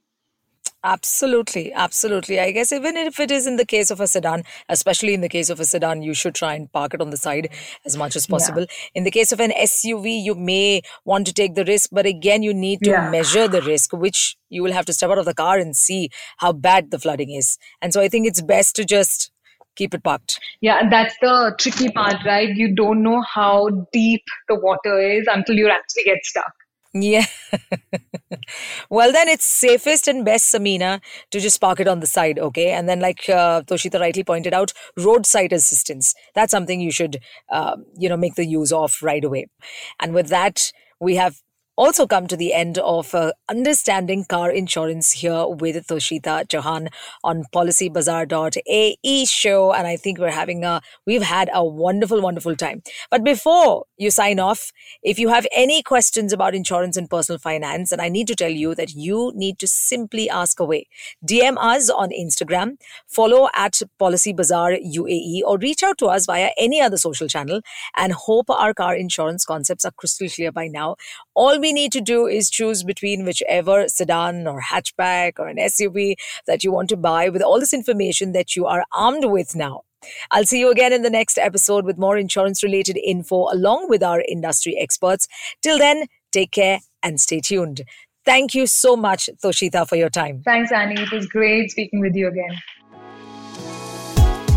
Absolutely, 0.83 1.73
absolutely. 1.75 2.41
I 2.41 2.53
guess 2.53 2.73
even 2.73 2.97
if 2.97 3.21
it 3.21 3.31
is 3.31 3.47
in 3.47 3.57
the 3.57 3.67
case 3.67 3.91
of 3.91 4.01
a 4.01 4.07
sedan, 4.07 4.45
especially 4.69 5.13
in 5.13 5.21
the 5.21 5.29
case 5.29 5.51
of 5.51 5.61
a 5.61 5.65
sedan, 5.67 6.03
you 6.03 6.15
should 6.15 6.35
try 6.35 6.55
and 6.55 6.73
park 6.73 6.95
it 6.95 7.03
on 7.03 7.11
the 7.11 7.19
side 7.19 7.51
as 7.85 7.99
much 7.99 8.17
as 8.17 8.27
possible. 8.27 8.63
Yeah. 8.63 8.89
In 8.95 9.05
the 9.05 9.11
case 9.11 9.31
of 9.31 9.41
an 9.41 9.51
SUV, 9.51 10.23
you 10.23 10.35
may 10.35 10.81
want 11.05 11.27
to 11.27 11.35
take 11.35 11.55
the 11.55 11.67
risk, 11.67 11.91
but 11.93 12.07
again, 12.07 12.43
you 12.43 12.55
need 12.55 12.81
to 12.85 12.91
yeah. 12.91 13.11
measure 13.11 13.47
the 13.47 13.61
risk, 13.61 13.93
which 13.93 14.37
you 14.49 14.63
will 14.63 14.73
have 14.73 14.87
to 14.87 14.95
step 14.95 15.11
out 15.11 15.19
of 15.19 15.27
the 15.27 15.35
car 15.35 15.59
and 15.59 15.77
see 15.77 16.09
how 16.39 16.53
bad 16.53 16.91
the 16.91 16.99
flooding 16.99 17.31
is. 17.31 17.59
And 17.83 17.93
so 17.93 18.01
I 18.01 18.09
think 18.09 18.27
it's 18.27 18.41
best 18.41 18.75
to 18.77 18.85
just 18.85 19.31
keep 19.77 19.93
it 19.93 20.03
parked. 20.03 20.41
Yeah, 20.63 20.89
that's 20.89 21.15
the 21.21 21.55
tricky 21.59 21.91
part, 21.91 22.25
right? 22.25 22.49
You 22.49 22.75
don't 22.75 23.03
know 23.03 23.23
how 23.23 23.69
deep 23.93 24.23
the 24.49 24.59
water 24.59 24.99
is 24.99 25.27
until 25.31 25.57
you 25.57 25.69
actually 25.69 26.05
get 26.05 26.25
stuck. 26.25 26.53
Yeah. 26.93 27.27
well, 28.91 29.13
then 29.13 29.29
it's 29.29 29.45
safest 29.45 30.09
and 30.09 30.25
best, 30.25 30.53
Samina, 30.53 31.01
to 31.31 31.39
just 31.39 31.61
park 31.61 31.79
it 31.81 31.87
on 31.89 32.01
the 32.01 32.07
side, 32.07 32.39
okay? 32.39 32.71
And 32.73 32.89
then, 32.89 33.01
like 33.01 33.29
uh, 33.29 33.63
Toshita 33.63 34.01
rightly 34.01 34.25
pointed 34.25 34.53
out, 34.53 34.73
roadside 34.97 35.53
assistance. 35.53 36.15
That's 36.35 36.51
something 36.51 36.81
you 36.81 36.91
should, 36.91 37.19
uh, 37.51 37.77
you 37.97 38.09
know, 38.09 38.17
make 38.17 38.35
the 38.35 38.45
use 38.47 38.73
of 38.73 38.97
right 39.03 39.25
away. 39.25 39.47
And 40.01 40.15
with 40.15 40.29
that, 40.29 40.73
we 41.01 41.15
have 41.17 41.37
also 41.77 42.07
come 42.07 42.27
to 42.27 42.37
the 42.37 42.53
end 42.53 42.79
of 42.79 43.15
uh, 43.15 43.33
Understanding 43.49 44.25
Car 44.25 44.51
Insurance 44.51 45.13
here 45.13 45.47
with 45.47 45.77
Toshita 45.87 46.47
Chauhan 46.47 46.89
on 47.25 47.45
policybazaar.ae 47.55 49.25
show. 49.25 49.73
And 49.73 49.87
I 49.87 49.97
think 49.97 50.19
we're 50.19 50.31
having 50.31 50.65
a, 50.65 50.81
we've 51.07 51.23
had 51.23 51.51
a 51.53 51.65
wonderful, 51.65 52.21
wonderful 52.21 52.57
time. 52.57 52.83
But 53.11 53.25
before 53.25 53.85
you 53.97 54.11
sign 54.11 54.39
off, 54.39 54.73
if 55.03 55.19
you 55.19 55.29
have 55.29 55.47
any 55.55 55.83
questions 55.83 56.33
about 56.33 56.55
insurance 56.55 56.97
and 56.97 57.09
personal 57.09 57.39
finance, 57.39 57.93
and 57.93 58.03
I 58.03 58.09
need 58.09 58.27
to 58.29 58.35
tell 58.35 58.51
you 58.51 58.75
that 58.75 58.95
you 58.95 59.33
need 59.35 59.59
to 59.61 59.67
simply 59.67 60.29
ask 60.29 60.61
away. 60.61 60.87
DM 61.27 61.57
us 61.59 61.89
on 61.91 62.11
Instagram, 62.11 62.77
follow 63.07 63.49
at 63.55 63.81
Policy 63.99 64.33
Bazaar 64.33 64.73
UAE, 64.73 65.41
or 65.47 65.59
reach 65.59 65.83
out 65.83 65.99
to 65.99 66.07
us 66.07 66.27
via 66.27 66.51
any 66.59 66.81
other 66.81 66.97
social 66.97 67.29
channel 67.29 67.61
and 67.97 68.13
hope 68.13 68.51
our 68.51 68.75
car 68.75 68.95
insurance 68.95 69.45
concepts 69.45 69.85
are 69.85 69.93
crystal 69.93 70.29
clear 70.29 70.53
by 70.53 70.67
now. 70.69 70.97
All 71.35 71.61
we 71.61 71.73
need 71.73 71.93
to 71.93 72.01
do 72.01 72.27
is 72.27 72.51
choose 72.51 72.83
between 72.83 73.25
whichever 73.25 73.89
sedan 73.89 74.47
or 74.47 74.61
hatchback 74.61 75.39
or 75.39 75.47
an 75.47 75.59
SUV 75.59 76.15
that 76.47 76.65
you 76.65 76.73
want 76.73 76.89
to 76.91 76.97
buy 76.97 77.29
with 77.29 77.43
all 77.43 77.61
this 77.61 77.73
information 77.73 78.33
that 78.33 78.57
you 78.57 78.67
are 78.67 78.85
armed 78.93 79.25
with 79.25 79.55
now. 79.55 79.83
I'll 80.31 80.45
see 80.45 80.59
you 80.59 80.71
again 80.71 80.93
in 80.93 81.03
the 81.03 81.11
next 81.11 81.39
episode 81.39 81.85
with 81.85 81.99
more 81.99 82.17
insurance 82.17 82.63
related 82.63 82.97
info 82.97 83.47
along 83.53 83.89
with 83.89 84.03
our 84.03 84.23
industry 84.27 84.77
experts. 84.79 85.29
Till 85.63 85.79
then, 85.79 86.07
take 86.33 86.51
care 86.51 86.81
and 87.03 87.21
stay 87.21 87.41
tuned. 87.41 87.83
Thank 88.25 88.55
you 88.55 88.67
so 88.67 88.97
much, 88.97 89.31
Toshita, 89.43 89.89
for 89.89 89.97
your 89.97 90.11
time. 90.11 90.43
Thanks, 90.45 90.73
Annie. 90.73 91.01
It 91.01 91.13
was 91.13 91.27
great 91.27 91.71
speaking 91.71 92.01
with 92.01 92.15
you 92.15 92.29
again. 92.29 92.59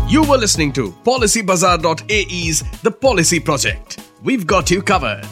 You 0.08 0.22
were 0.22 0.36
listening 0.36 0.72
to 0.74 0.90
PolicyBazaar.ae's 1.04 2.62
The 2.82 2.90
Policy 2.90 3.40
Project. 3.40 4.00
We've 4.22 4.46
got 4.46 4.70
you 4.70 4.82
covered. 4.82 5.26